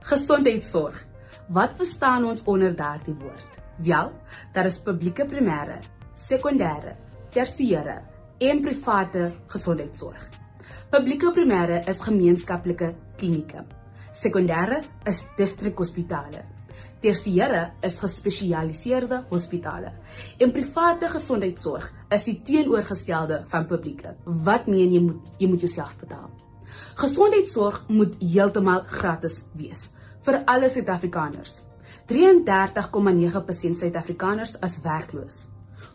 Gesondheidsorg. 0.00 1.04
Wat 1.48 1.70
verstaan 1.76 2.24
ons 2.24 2.42
onder 2.44 2.76
daardie 2.76 3.14
woord? 3.14 3.58
Wel, 3.76 4.12
daar 4.52 4.64
is 4.64 4.78
publieke 4.78 5.26
primêre, 5.26 5.78
sekondêre, 6.14 6.96
tersiêre 7.30 8.02
en 8.38 8.60
private 8.60 9.32
gesondheidsorg. 9.46 10.41
Publieke 10.92 11.30
primêre 11.32 11.78
is 11.88 12.02
gemeenskaplike 12.04 12.90
klinieke. 13.16 13.62
Sekondêre 14.12 14.82
is 15.08 15.22
distrikhospitale. 15.38 16.42
Tersiêre 17.00 17.62
is 17.80 17.94
gespesialiseerde 17.96 19.22
hospitale. 19.30 19.94
En 20.36 20.50
private 20.52 21.08
gesondheidsorg 21.08 21.86
is 22.12 22.26
die 22.26 22.34
teenoorgestelde 22.44 23.38
van 23.48 23.64
publieke. 23.70 24.12
Wat 24.44 24.68
meen 24.68 24.92
jy 24.92 25.00
moet 25.00 25.30
jy 25.40 25.48
moet 25.48 25.64
jouself 25.64 25.94
betaal? 26.02 26.26
Gesondheidsorg 27.00 27.78
moet 27.88 28.18
heeltemal 28.20 28.82
gratis 28.90 29.38
wees 29.56 29.86
vir 30.26 30.42
alle 30.44 30.68
Suid-Afrikaners. 30.68 31.54
33,9% 32.12 33.80
Suid-Afrikaners 33.80 34.58
is 34.60 34.76
werkloos. 34.84 35.40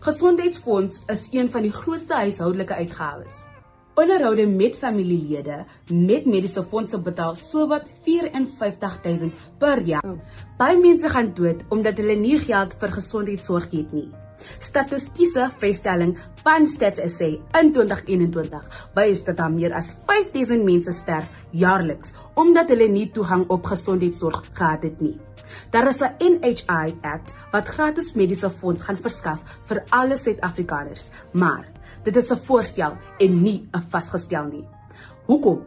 Gesondheidsfonds 0.10 1.04
is 1.14 1.28
een 1.38 1.54
van 1.54 1.70
die 1.70 1.72
grootste 1.78 2.18
huishoudelike 2.24 2.82
uitgawes. 2.82 3.46
Onderhoude 3.98 4.46
met 4.46 4.76
familielede 4.78 5.64
met 5.90 6.26
mediese 6.30 6.62
fondse 6.64 7.00
betaal 7.02 7.36
sowat 7.36 7.88
54000 8.06 9.34
per 9.58 9.82
jaar. 9.82 10.06
Oh. 10.06 10.20
Baie 10.60 10.78
mense 10.78 11.10
gaan 11.10 11.32
dood 11.34 11.64
omdat 11.74 11.98
hulle 11.98 12.20
nie 12.22 12.38
geld 12.44 12.76
vir 12.78 12.94
gesondheidsorg 12.94 13.72
het 13.74 13.96
nie. 13.98 14.06
Statistiese 14.60 15.50
vrystelling 15.60 16.18
van 16.44 16.68
Stats 16.68 17.02
SA 17.18 17.30
in 17.60 17.72
2021 17.74 18.68
wys 18.96 19.24
dat 19.24 19.38
daar 19.38 19.52
meer 19.52 19.74
as 19.74 19.96
5000 20.06 20.64
mense 20.64 20.94
sterf 20.94 21.30
jaarliks 21.52 22.14
omdat 22.36 22.70
hulle 22.70 22.88
nie 22.88 23.10
toegang 23.12 23.48
op 23.50 23.66
gesondheidsorg 23.66 24.44
gehad 24.54 24.84
het 24.84 25.02
nie. 25.02 25.18
Daar 25.72 25.88
is 25.88 26.02
'n 26.02 26.16
NHI 26.20 26.96
Act 27.02 27.36
wat 27.52 27.68
gratis 27.68 28.14
mediese 28.14 28.50
fonds 28.50 28.82
gaan 28.84 28.98
verskaf 28.98 29.40
vir 29.66 29.84
alle 29.90 30.18
Suid-Afrikaners, 30.18 31.10
maar 31.32 31.66
dit 32.04 32.16
is 32.16 32.32
'n 32.32 32.44
voorstel 32.46 32.98
en 33.20 33.42
nie 33.42 33.70
'n 33.74 33.86
vasgestel 33.90 34.46
nie. 34.46 34.68
Hoekom? 35.26 35.64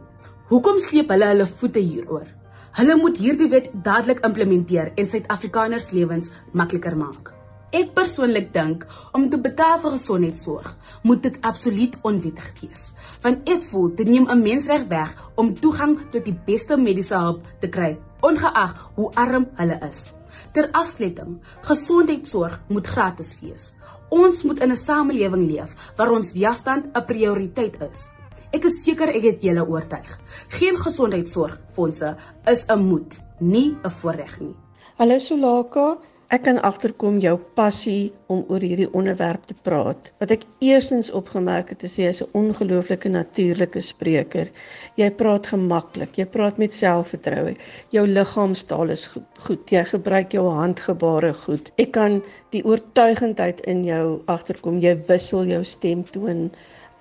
Hoekom 0.47 0.79
sleep 0.79 1.09
hulle 1.09 1.25
hulle 1.25 1.47
voete 1.47 1.79
hieroor? 1.79 2.27
Hulle 2.71 2.95
moet 2.95 3.17
hierdie 3.17 3.49
wet 3.49 3.69
dadelik 3.73 4.19
implementeer 4.25 4.91
en 4.95 5.09
Suid-Afrikaners 5.09 5.91
lewens 5.91 6.29
makliker 6.51 6.97
maak. 6.97 7.40
Ek 7.71 7.93
persoonlik 7.95 8.49
dink 8.51 8.81
om 9.15 9.29
te 9.31 9.37
betaal 9.39 9.77
vir 9.79 9.93
gesondheidsorg 9.93 10.73
moet 11.07 11.21
dit 11.23 11.37
absoluut 11.47 11.93
onwettig 12.09 12.49
wees, 12.59 12.89
want 13.23 13.47
ek 13.47 13.63
voel 13.69 13.87
dit 13.95 14.09
neem 14.11 14.27
'n 14.27 14.43
mensreg 14.43 14.83
weg 14.89 15.13
om 15.39 15.53
toegang 15.55 15.93
tot 16.11 16.25
die 16.25 16.35
beste 16.47 16.75
mediese 16.75 17.15
hulp 17.15 17.47
te 17.61 17.69
kry, 17.69 17.97
ongeag 18.21 18.75
hoe 18.95 19.07
arm 19.15 19.47
hulle 19.55 19.79
is. 19.89 20.13
Ter 20.53 20.67
afsluiting, 20.71 21.39
gesondheidsorg 21.61 22.59
moet 22.67 22.87
gratis 22.87 23.37
wees. 23.39 23.73
Ons 24.09 24.43
moet 24.43 24.59
in 24.59 24.71
'n 24.71 24.75
samelewing 24.75 25.47
leef 25.47 25.71
waar 25.95 26.11
ons 26.11 26.33
welstand 26.33 26.91
'n 26.93 27.05
prioriteit 27.05 27.81
is. 27.89 28.09
Ek 28.51 28.65
is 28.65 28.83
seker 28.83 29.07
ek 29.07 29.23
het 29.23 29.41
julle 29.41 29.65
oortuig. 29.65 30.19
Geen 30.49 30.75
gesondheidsorgfondse 30.75 32.17
is 32.45 32.65
'n 32.67 32.79
moet, 32.79 33.19
nie 33.39 33.77
'n 33.83 33.89
voorreg 33.89 34.39
nie. 34.39 34.55
Hallo 34.97 35.19
Solaka, 35.19 35.97
Ek 36.31 36.45
kan 36.45 36.61
agterkom 36.63 37.17
jou 37.19 37.33
passie 37.59 38.13
om 38.31 38.45
oor 38.47 38.63
hierdie 38.63 38.87
onderwerp 38.95 39.49
te 39.49 39.55
praat. 39.65 40.13
Wat 40.23 40.31
ek 40.31 40.45
eerstens 40.63 41.09
opgemerk 41.11 41.73
het, 41.73 41.81
is 41.83 41.97
jy 41.99 42.07
is 42.07 42.21
'n 42.23 42.31
ongelooflike 42.39 43.09
natuurlike 43.11 43.81
spreker. 43.83 44.47
Jy 44.95 45.09
praat 45.11 45.51
gemaklik, 45.51 46.15
jy 46.15 46.25
praat 46.25 46.57
met 46.57 46.73
selfvertroue. 46.73 47.57
Jou 47.91 48.07
liggaamstaal 48.07 48.95
is 48.95 49.05
goed, 49.07 49.27
goed. 49.39 49.67
Jy 49.69 49.83
gebruik 49.83 50.31
jou 50.31 50.47
handgebare 50.47 51.33
goed. 51.33 51.71
Ek 51.77 51.91
kan 51.91 52.23
die 52.51 52.63
oortuigendheid 52.63 53.59
in 53.67 53.83
jou 53.83 54.21
agterkom. 54.27 54.79
Jy 54.79 54.95
wissel 55.07 55.43
jou 55.45 55.63
stemtoon 55.63 56.51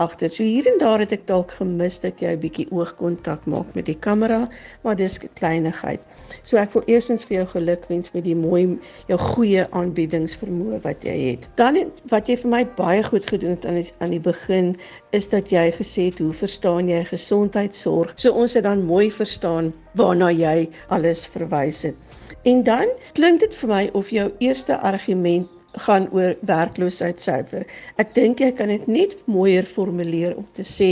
agter. 0.01 0.31
So 0.33 0.43
hier 0.43 0.67
en 0.71 0.79
daar 0.81 1.03
het 1.03 1.13
ek 1.13 1.27
dalk 1.29 1.53
gemis 1.59 2.01
dat 2.01 2.23
jy 2.25 2.33
'n 2.33 2.41
bietjie 2.41 2.67
oogkontak 2.73 3.45
maak 3.47 3.75
met 3.75 3.87
die 3.87 3.99
kamera, 4.07 4.49
maar 4.83 4.97
dis 4.97 5.19
'n 5.19 5.29
kleinigheid. 5.35 6.01
So 6.43 6.57
ek 6.57 6.73
wil 6.73 6.83
eersins 6.87 7.25
vir 7.25 7.37
jou 7.37 7.47
gelukwens 7.47 8.13
met 8.13 8.25
die 8.25 8.37
mooi 8.37 8.79
jou 9.09 9.19
goeie 9.19 9.67
aanbiedingsvermoë 9.71 10.81
wat 10.83 11.05
jy 11.05 11.17
het. 11.31 11.49
Dan 11.57 11.77
wat 12.09 12.29
jy 12.29 12.37
vir 12.37 12.51
my 12.51 12.65
baie 12.77 13.03
goed 13.03 13.27
gedoen 13.27 13.51
het 13.51 13.67
aan 13.67 13.75
die, 13.75 13.93
aan 13.99 14.11
die 14.11 14.21
begin 14.21 14.77
is 15.11 15.29
dat 15.29 15.51
jy 15.51 15.71
gesê 15.73 16.09
het 16.11 16.19
hoe 16.19 16.33
verstaan 16.33 16.89
jy 16.89 17.05
gesondheidsorg? 17.05 18.13
So 18.17 18.33
ons 18.33 18.55
het 18.55 18.65
dan 18.65 18.85
mooi 18.85 19.11
verstaan 19.11 19.73
waarna 19.95 20.31
jy 20.31 20.69
alles 20.89 21.27
verwys 21.27 21.83
het. 21.83 21.95
En 22.43 22.63
dan 22.63 22.89
klink 23.13 23.41
dit 23.41 23.55
vir 23.55 23.69
my 23.69 23.91
of 23.93 24.11
jou 24.11 24.31
eerste 24.39 24.79
argument 24.81 25.60
gaan 25.73 26.09
oor 26.13 26.35
werkloosheidssyfer. 26.47 27.67
Ek 28.03 28.15
dink 28.15 28.41
jy 28.43 28.51
kan 28.57 28.69
dit 28.73 28.87
net 28.91 29.15
mooier 29.31 29.67
formuleer 29.67 30.37
om 30.37 30.47
te 30.57 30.67
sê 30.67 30.91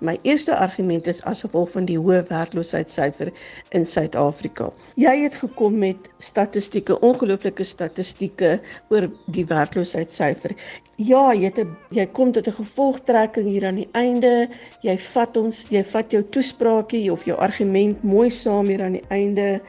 my 0.00 0.14
eerste 0.24 0.54
argument 0.56 1.06
is 1.10 1.20
as 1.28 1.42
gevolg 1.44 1.72
van 1.74 1.84
die 1.88 1.98
hoë 2.00 2.22
werkloosheidssyfer 2.30 3.32
in 3.76 3.84
Suid-Afrika. 3.86 4.70
Jy 5.00 5.12
het 5.24 5.36
gekom 5.42 5.76
met 5.82 6.08
statistieke, 6.24 6.96
ongelooflike 7.04 7.66
statistieke 7.68 8.58
oor 8.88 9.10
die 9.34 9.44
werkloosheidssyfer. 9.50 10.56
Ja, 10.96 11.32
jy 11.34 11.50
het 11.50 11.58
'n 11.58 11.76
jy 11.90 12.06
kom 12.06 12.32
tot 12.32 12.46
'n 12.48 12.62
gevolgtrekking 12.62 13.46
hier 13.48 13.66
aan 13.66 13.82
die 13.82 13.88
einde. 13.92 14.48
Jy 14.82 14.98
vat 14.98 15.36
ons, 15.36 15.66
jy 15.68 15.84
vat 15.84 16.10
jou 16.10 16.22
toespraakie 16.22 17.12
of 17.12 17.24
jou 17.24 17.36
argument 17.36 18.02
mooi 18.02 18.30
saam 18.30 18.66
hier 18.66 18.82
aan 18.82 18.92
die 18.92 19.08
einde 19.10 19.60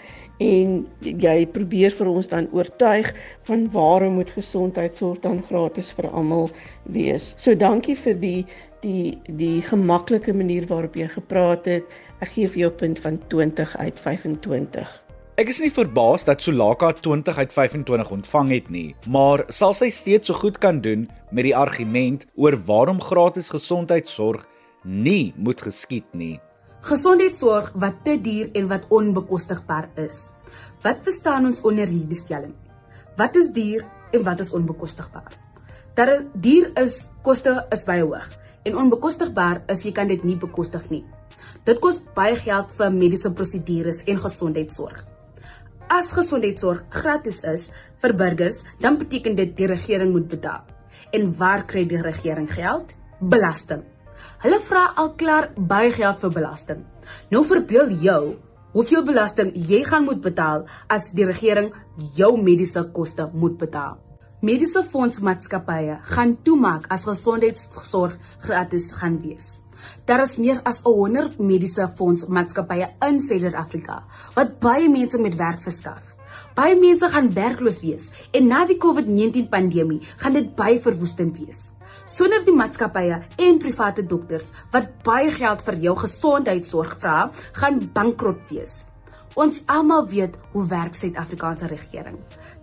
en 0.41 0.81
jy 1.01 1.35
probeer 1.53 1.93
vir 1.93 2.09
ons 2.09 2.29
dan 2.31 2.47
oortuig 2.55 3.11
van 3.47 3.67
waarom 3.75 4.17
moet 4.19 4.33
gesondheidsorg 4.33 5.21
dan 5.21 5.41
gratis 5.45 5.91
vir 5.97 6.09
almal 6.09 6.49
wees. 6.89 7.33
So 7.37 7.55
dankie 7.55 7.97
vir 7.99 8.17
die 8.21 8.41
die 8.81 9.13
die 9.27 9.61
gemaklike 9.61 10.33
manier 10.33 10.65
waarop 10.65 10.95
jy 10.97 11.05
gepraat 11.13 11.67
het. 11.69 11.85
Ek 12.25 12.33
gee 12.33 12.49
vir 12.49 12.63
jou 12.65 12.71
punt 12.81 13.01
van 13.03 13.19
20 13.29 13.77
uit 13.77 13.99
25. 14.01 14.97
Ek 15.41 15.49
is 15.49 15.61
nie 15.61 15.71
verbaas 15.73 16.25
dat 16.25 16.41
Sulaka 16.41 16.91
20 16.97 17.37
uit 17.37 17.53
25 17.53 18.11
ontvang 18.17 18.49
het 18.51 18.69
nie, 18.69 18.95
maar 19.07 19.45
sal 19.49 19.73
sy 19.77 19.89
steeds 19.93 20.29
so 20.29 20.37
goed 20.37 20.57
kan 20.61 20.81
doen 20.81 21.07
met 21.31 21.47
die 21.47 21.55
argument 21.55 22.25
oor 22.35 22.57
waarom 22.67 23.01
gratis 23.01 23.49
gesondheidsorg 23.53 24.43
nie 24.83 25.33
moet 25.37 25.61
geskied 25.61 26.09
nie. 26.17 26.39
Gesondheidsorg 26.81 27.67
wat 27.77 27.99
te 28.01 28.15
duur 28.17 28.47
en 28.57 28.67
wat 28.67 28.87
onbekostigbaar 28.89 29.91
is. 30.01 30.31
Wat 30.81 31.03
verstaan 31.05 31.45
ons 31.45 31.61
onder 31.61 31.85
hierdie 31.85 32.17
stelling? 32.17 32.55
Wat 33.19 33.35
is 33.37 33.51
duur 33.53 33.85
en 34.11 34.23
wat 34.25 34.41
is 34.41 34.49
onbekostigbaar? 34.57 35.35
Dat 35.93 36.25
duur 36.33 36.71
is 36.81 37.03
koste 37.21 37.53
is 37.69 37.85
baie 37.85 38.01
hoog 38.01 38.25
en 38.65 38.79
onbekostigbaar 38.81 39.61
is 39.69 39.85
jy 39.85 39.93
kan 39.93 40.09
dit 40.09 40.25
nie 40.25 40.39
bekostig 40.41 40.89
nie. 40.89 41.03
Dit 41.69 41.77
kos 41.85 42.01
baie 42.17 42.33
geld 42.41 42.73
vir 42.79 42.97
mediese 42.97 43.29
prosedures 43.29 44.01
en 44.09 44.17
gesondheidsorg. 44.25 45.05
As 45.85 46.09
gesondheidsorg 46.17 46.89
gratis 46.89 47.43
is 47.45 47.69
vir 48.01 48.17
burgers, 48.17 48.63
dan 48.81 48.97
beteken 48.97 49.37
dit 49.37 49.53
die 49.53 49.69
regering 49.69 50.15
moet 50.17 50.29
betaal. 50.33 50.65
En 51.13 51.29
waar 51.37 51.67
kry 51.69 51.85
die 51.85 52.01
regering 52.01 52.49
geld? 52.49 52.95
Belasting. 53.21 53.85
Hulle 54.41 54.57
vra 54.65 54.87
al 54.97 55.11
klaar 55.21 55.51
baie 55.69 55.91
geld 55.93 56.17
vir 56.23 56.31
belasting. 56.33 56.79
Nou 57.29 57.43
verbeel 57.45 57.91
jou 58.01 58.21
hoeveel 58.73 59.03
belasting 59.05 59.51
jy 59.69 59.83
gaan 59.85 60.07
moet 60.07 60.21
betaal 60.23 60.63
as 60.89 61.11
die 61.13 61.27
regering 61.29 61.67
jou 62.17 62.31
mediese 62.41 62.81
koste 62.95 63.27
moet 63.37 63.59
betaal. 63.61 63.99
Mediese 64.41 64.81
fondsmaatskappye 64.81 65.99
gaan 66.15 66.33
toemaak 66.41 66.87
as 66.89 67.05
gesondheidsorg 67.05 68.15
gratis 68.41 68.89
gaan 68.97 69.19
wees. 69.21 69.59
Daar 70.09 70.23
is 70.25 70.39
meer 70.41 70.63
as 70.65 70.81
100 70.87 71.37
mediese 71.37 71.85
fondsmaatskappye 71.99 72.89
in 73.11 73.21
Suid-Afrika 73.21 74.01
wat 74.33 74.57
baie 74.63 74.89
mense 74.89 75.21
met 75.21 75.37
werk 75.37 75.61
verskaf. 75.61 76.10
Baie 76.55 76.75
mense 76.79 77.09
gaan 77.09 77.33
werkloos 77.33 77.81
wees 77.81 78.09
en 78.31 78.47
na 78.51 78.65
die 78.65 78.79
COVID-19 78.81 79.49
pandemie 79.49 80.01
gaan 80.17 80.33
dit 80.35 80.55
baie 80.55 80.81
verwoestend 80.83 81.37
wees 81.39 81.69
sonder 82.11 82.43
die 82.45 82.55
maatskappye 82.55 83.21
en 83.45 83.59
private 83.61 84.03
dokters 84.03 84.51
wat 84.73 84.89
baie 85.05 85.31
geld 85.35 85.63
vir 85.67 85.77
jou 85.85 85.95
gesondheidsorg 86.01 86.97
vra, 86.99 87.29
gaan 87.57 87.79
bankrot 87.95 88.41
wees. 88.51 88.85
Ons 89.39 89.61
almal 89.71 90.09
weet 90.11 90.35
hoe 90.51 90.65
werk 90.67 90.97
Suid-Afrikaanse 90.97 91.69
regering. 91.71 92.17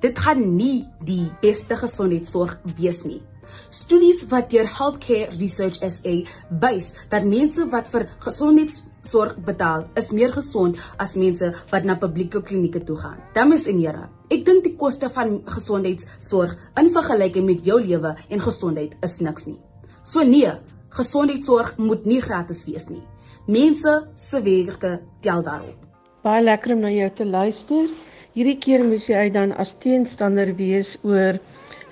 Dit 0.05 0.19
gaan 0.21 0.43
nie 0.57 0.85
die 1.01 1.31
beste 1.41 1.79
gesondheidsorg 1.81 2.59
wees 2.77 3.05
nie. 3.09 3.23
Studies 3.71 4.25
wat 4.31 4.51
deur 4.53 4.69
Healthcare 4.79 5.35
Research 5.39 5.81
SA 5.83 6.15
wys 6.63 6.93
dat 7.13 7.27
mense 7.29 7.67
wat 7.73 7.91
vir 7.93 8.07
gesondheidsorg 8.25 9.37
betaal, 9.45 9.87
is 9.97 10.11
meer 10.13 10.33
gesond 10.33 10.81
as 10.99 11.17
mense 11.17 11.53
wat 11.73 11.85
na 11.85 11.99
publieke 12.01 12.43
klinieke 12.43 12.83
toe 12.85 12.97
gaan. 12.97 13.21
Dames 13.35 13.69
en 13.69 13.81
here, 13.83 14.09
ek 14.33 14.45
dink 14.47 14.65
die 14.65 14.77
koste 14.81 15.11
van 15.13 15.39
gesondheidsorg 15.49 16.57
in 16.81 16.91
vergelyking 16.95 17.47
met 17.49 17.65
jou 17.67 17.81
lewe 17.83 18.15
en 18.29 18.45
gesondheid 18.45 18.97
is 19.05 19.21
niks 19.21 19.49
nie. 19.49 19.59
So 20.05 20.25
nee, 20.25 20.51
gesondheidsorg 20.97 21.77
moet 21.79 22.07
nie 22.09 22.21
gratis 22.25 22.65
wees 22.67 22.89
nie. 22.89 23.05
Mense 23.49 23.95
se 24.17 24.43
werke 24.45 24.99
tel 25.25 25.43
daarop. 25.45 25.85
Baie 26.25 26.43
lekker 26.43 26.75
om 26.75 26.83
na 26.85 26.91
jou 26.93 27.09
te 27.17 27.25
luister. 27.25 27.89
Hierdie 28.37 28.59
keer 28.61 28.85
moes 28.85 29.09
jy 29.09 29.29
dan 29.35 29.55
as 29.57 29.73
teenstander 29.83 30.51
wees 30.59 30.97
oor 31.03 31.39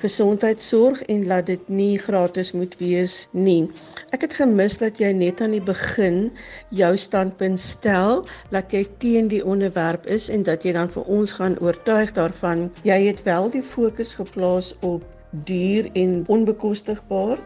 gesondheidsorg 0.01 1.03
en 1.03 1.27
laat 1.27 1.47
dit 1.47 1.69
nie 1.69 1.99
gratis 1.99 2.53
moet 2.53 2.77
wees 2.79 3.29
nie. 3.31 3.71
Ek 4.15 4.27
het 4.27 4.37
gemis 4.39 4.77
dat 4.81 5.01
jy 5.01 5.13
net 5.17 5.41
aan 5.41 5.57
die 5.57 5.65
begin 5.65 6.31
jou 6.69 6.93
standpunt 6.97 7.61
stel 7.61 8.25
dat 8.53 8.73
jy 8.73 8.85
teen 9.03 9.29
die 9.33 9.45
onderwerp 9.45 10.07
is 10.07 10.29
en 10.29 10.43
dat 10.47 10.65
jy 10.65 10.73
dan 10.77 10.93
vir 10.93 11.09
ons 11.19 11.37
gaan 11.39 11.59
oortuig 11.65 12.13
daarvan. 12.13 12.69
Jy 12.83 13.01
het 13.09 13.23
wel 13.27 13.51
die 13.51 13.65
fokus 13.65 14.15
geplaas 14.15 14.75
op 14.81 15.05
duur 15.45 15.91
en 15.93 16.25
onbekostigbaar. 16.27 17.41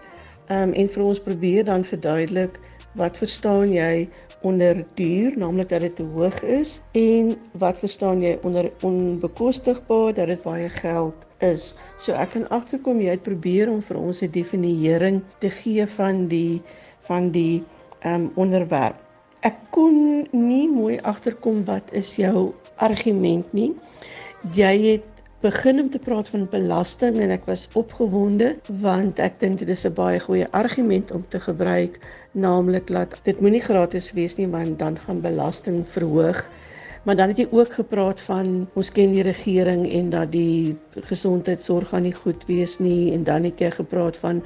Um, 0.50 0.72
en 0.74 0.88
vir 0.90 1.02
ons 1.06 1.20
probeer 1.22 1.64
dan 1.64 1.84
verduidelik 1.86 2.58
wat 2.98 3.16
verstaan 3.16 3.72
jy 3.72 4.08
onder 4.40 4.84
duur, 4.94 5.34
naamlik 5.36 5.68
dat 5.68 5.80
dit 5.80 5.96
te 5.96 6.02
hoog 6.02 6.42
is 6.42 6.80
en 6.96 7.34
wat 7.60 7.78
verstaan 7.78 8.22
jy 8.24 8.38
onder 8.42 8.70
onbekostigbaar 8.80 10.14
dat 10.14 10.26
dit 10.32 10.42
baie 10.42 10.68
geld 10.68 11.26
is. 11.44 11.74
So 11.98 12.16
ek 12.16 12.32
kan 12.36 12.48
agterkom 12.48 13.00
jy 13.00 13.16
het 13.16 13.26
probeer 13.26 13.70
om 13.72 13.82
vir 13.84 14.00
ons 14.00 14.22
'n 14.22 14.32
definiering 14.32 15.22
te 15.38 15.50
gee 15.50 15.86
van 15.86 16.26
die 16.28 16.62
van 17.04 17.30
die 17.30 17.64
ehm 18.00 18.14
um, 18.14 18.32
onderwerp. 18.34 18.96
Ek 19.40 19.56
kon 19.70 20.26
nie 20.32 20.68
mooi 20.68 20.98
agterkom 21.02 21.64
wat 21.64 21.92
is 21.92 22.16
jou 22.16 22.52
argument 22.76 23.52
nie. 23.52 23.72
Jy 24.56 24.74
het 24.92 25.09
begin 25.40 25.80
om 25.80 25.90
te 25.90 25.98
praat 25.98 26.28
van 26.28 26.42
belasting 26.52 27.16
en 27.24 27.30
ek 27.32 27.46
was 27.48 27.62
opgewonde 27.72 28.50
want 28.82 29.20
ek 29.24 29.38
dink 29.40 29.62
dit 29.62 29.70
is 29.72 29.86
'n 29.88 29.94
baie 29.96 30.18
goeie 30.20 30.48
argument 30.52 31.10
om 31.16 31.24
te 31.28 31.40
gebruik 31.40 31.96
naamlik 32.32 32.92
dat 32.92 33.16
dit 33.24 33.40
moenie 33.40 33.62
gratis 33.64 34.12
wees 34.12 34.36
nie 34.36 34.48
want 34.48 34.78
dan 34.78 34.98
gaan 34.98 35.20
belasting 35.20 35.88
verhoog. 35.88 36.48
Maar 37.04 37.16
dan 37.16 37.28
het 37.28 37.38
jy 37.38 37.48
ook 37.50 37.72
gepraat 37.72 38.20
van 38.20 38.68
ons 38.74 38.92
ken 38.92 39.12
die 39.12 39.22
regering 39.22 39.88
en 39.92 40.10
dat 40.10 40.32
die 40.32 40.76
gesondheidsorg 41.08 41.88
gaan 41.88 42.02
nie 42.02 42.12
goed 42.12 42.44
wees 42.46 42.78
nie 42.78 43.12
en 43.12 43.24
dan 43.24 43.44
het 43.44 43.58
jy 43.58 43.70
gepraat 43.70 44.16
van 44.16 44.44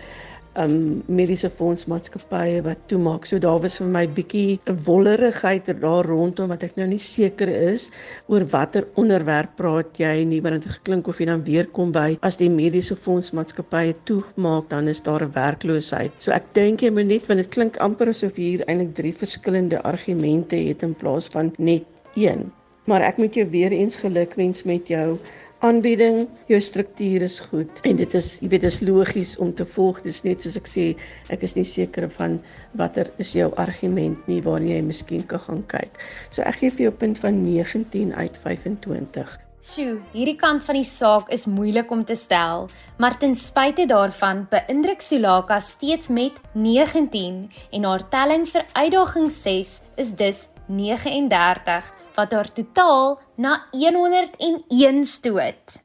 um 0.61 1.03
mediese 1.07 1.51
fondsmaatskappye 1.51 2.63
wat 2.65 2.79
toemaak. 2.89 3.27
So 3.27 3.39
daar 3.39 3.61
was 3.63 3.79
vir 3.81 3.89
my 3.89 4.07
bietjie 4.07 4.61
'n 4.67 4.79
wollerigheid 4.85 5.67
daar 5.81 6.07
rondom 6.07 6.49
wat 6.49 6.63
ek 6.63 6.77
nou 6.77 6.87
nie 6.87 6.99
seker 6.99 7.49
is 7.49 7.91
oor 8.29 8.45
watter 8.47 8.87
onderwerp 8.95 9.57
praat 9.57 9.99
jy 9.99 10.25
nie 10.25 10.41
want 10.41 10.63
dit 10.63 10.73
geklink 10.73 11.09
of 11.09 11.19
jy 11.19 11.27
dan 11.27 11.45
weer 11.45 11.67
kom 11.67 11.93
by 11.93 12.19
as 12.23 12.37
die 12.37 12.51
mediese 12.51 12.97
fondsmaatskappye 12.97 13.95
toemaak 14.05 14.69
dan 14.69 14.89
is 14.89 15.01
daar 15.01 15.23
'n 15.23 15.33
werkloosheid. 15.33 16.13
So 16.19 16.31
ek 16.31 16.55
dink 16.55 16.81
jy 16.83 16.91
moet 16.91 17.07
net 17.07 17.27
want 17.27 17.41
dit 17.41 17.51
klink 17.51 17.77
amper 17.77 18.09
asof 18.09 18.37
hier 18.37 18.65
eintlik 18.69 18.95
drie 18.95 19.13
verskillende 19.13 19.83
argumente 19.83 20.57
het 20.57 20.83
in 20.83 20.95
plaas 20.95 21.27
van 21.29 21.53
net 21.59 21.85
een. 22.15 22.53
Maar 22.85 23.01
ek 23.01 23.17
moet 23.17 23.35
jou 23.35 23.47
weer 23.51 23.73
eens 23.73 23.97
gelukwens 23.97 24.63
met 24.63 24.89
jou 24.89 25.19
aanbieding, 25.65 26.27
jou 26.51 26.61
struktuur 26.61 27.25
is 27.25 27.39
goed 27.49 27.81
en 27.89 27.97
dit 27.97 28.17
is 28.19 28.35
jy 28.43 28.51
weet 28.53 28.67
dit 28.67 28.73
is 28.73 28.83
logies 28.85 29.35
om 29.41 29.53
te 29.57 29.65
volg. 29.75 30.03
Dis 30.05 30.23
net 30.27 30.45
soos 30.45 30.59
ek 30.61 30.69
sê, 30.69 30.85
ek 31.33 31.47
is 31.47 31.57
nie 31.57 31.65
seker 31.69 32.09
van 32.19 32.37
watter 32.79 33.09
is 33.23 33.33
jou 33.37 33.49
argument 33.61 34.29
nie 34.29 34.43
waar 34.45 34.63
jy 34.65 34.83
miskien 34.85 35.25
kan 35.31 35.43
gaan 35.47 35.65
kyk. 35.73 35.97
So 36.31 36.45
ek 36.45 36.61
gee 36.61 36.75
vir 36.75 36.89
jou 36.89 36.95
punt 37.05 37.23
van 37.23 37.41
19 37.47 38.13
uit 38.13 38.39
25. 38.45 39.41
Sjoe, 39.65 40.03
hierdie 40.13 40.37
kant 40.37 40.61
van 40.67 40.77
die 40.77 40.85
saak 40.85 41.31
is 41.33 41.47
moeilik 41.49 41.89
om 41.95 42.03
te 42.05 42.17
stel, 42.21 42.67
maar 43.01 43.17
ten 43.17 43.33
spyte 43.33 43.87
daarvan 43.89 44.43
beïndruk 44.51 45.01
Sulaka 45.01 45.57
steeds 45.65 46.13
met 46.13 46.37
19 46.53 47.39
en 47.73 47.89
haar 47.89 48.05
telling 48.13 48.45
vir 48.53 48.69
uitdaging 48.77 49.33
6 49.33 49.79
is 50.05 50.13
dus 50.21 50.49
39 50.69 51.89
wat 52.15 52.33
haar 52.33 52.53
totaal 52.53 53.21
na 53.37 53.67
101 53.71 55.05
stoot. 55.05 55.83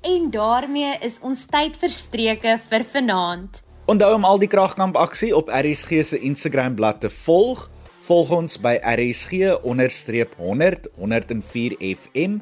En 0.00 0.30
daarmee 0.30 0.98
is 0.98 1.18
ons 1.20 1.46
tyd 1.50 1.76
verstreke 1.76 2.58
vir 2.68 2.84
vanaand. 2.92 3.62
Onthou 3.86 4.14
om 4.14 4.24
al 4.24 4.38
die 4.38 4.48
kragkamp 4.50 4.96
aksie 4.96 5.30
op 5.36 5.50
RSG 5.50 6.02
se 6.02 6.18
Instagram 6.18 6.74
bladsy 6.74 6.98
te 6.98 7.10
volg. 7.10 7.68
Volg 8.06 8.28
ons 8.30 8.54
by 8.62 8.76
RSG_100 8.86 10.84
104 10.94 11.72
FM 11.80 12.36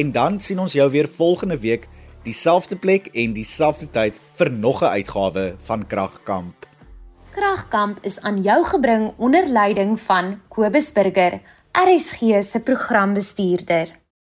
en 0.00 0.12
dan 0.16 0.38
sien 0.40 0.62
ons 0.62 0.72
jou 0.72 0.86
weer 0.90 1.08
volgende 1.12 1.58
week 1.60 1.84
dieselfde 2.24 2.78
plek 2.80 3.10
en 3.12 3.34
dieselfde 3.36 3.90
tyd 3.92 4.20
vir 4.38 4.50
nog 4.50 4.80
'n 4.80 4.96
uitgawe 4.96 5.44
van 5.60 5.86
Kragkamp. 5.86 6.66
Kragkamp 7.30 7.98
is 8.00 8.20
aan 8.20 8.40
jou 8.42 8.64
gebring 8.64 9.12
onder 9.16 9.46
leiding 9.46 10.00
van 10.00 10.40
Kobus 10.48 10.92
Burger, 10.92 11.40
RSG 11.72 12.42
se 12.42 12.60
programbestuurder. 12.60 13.99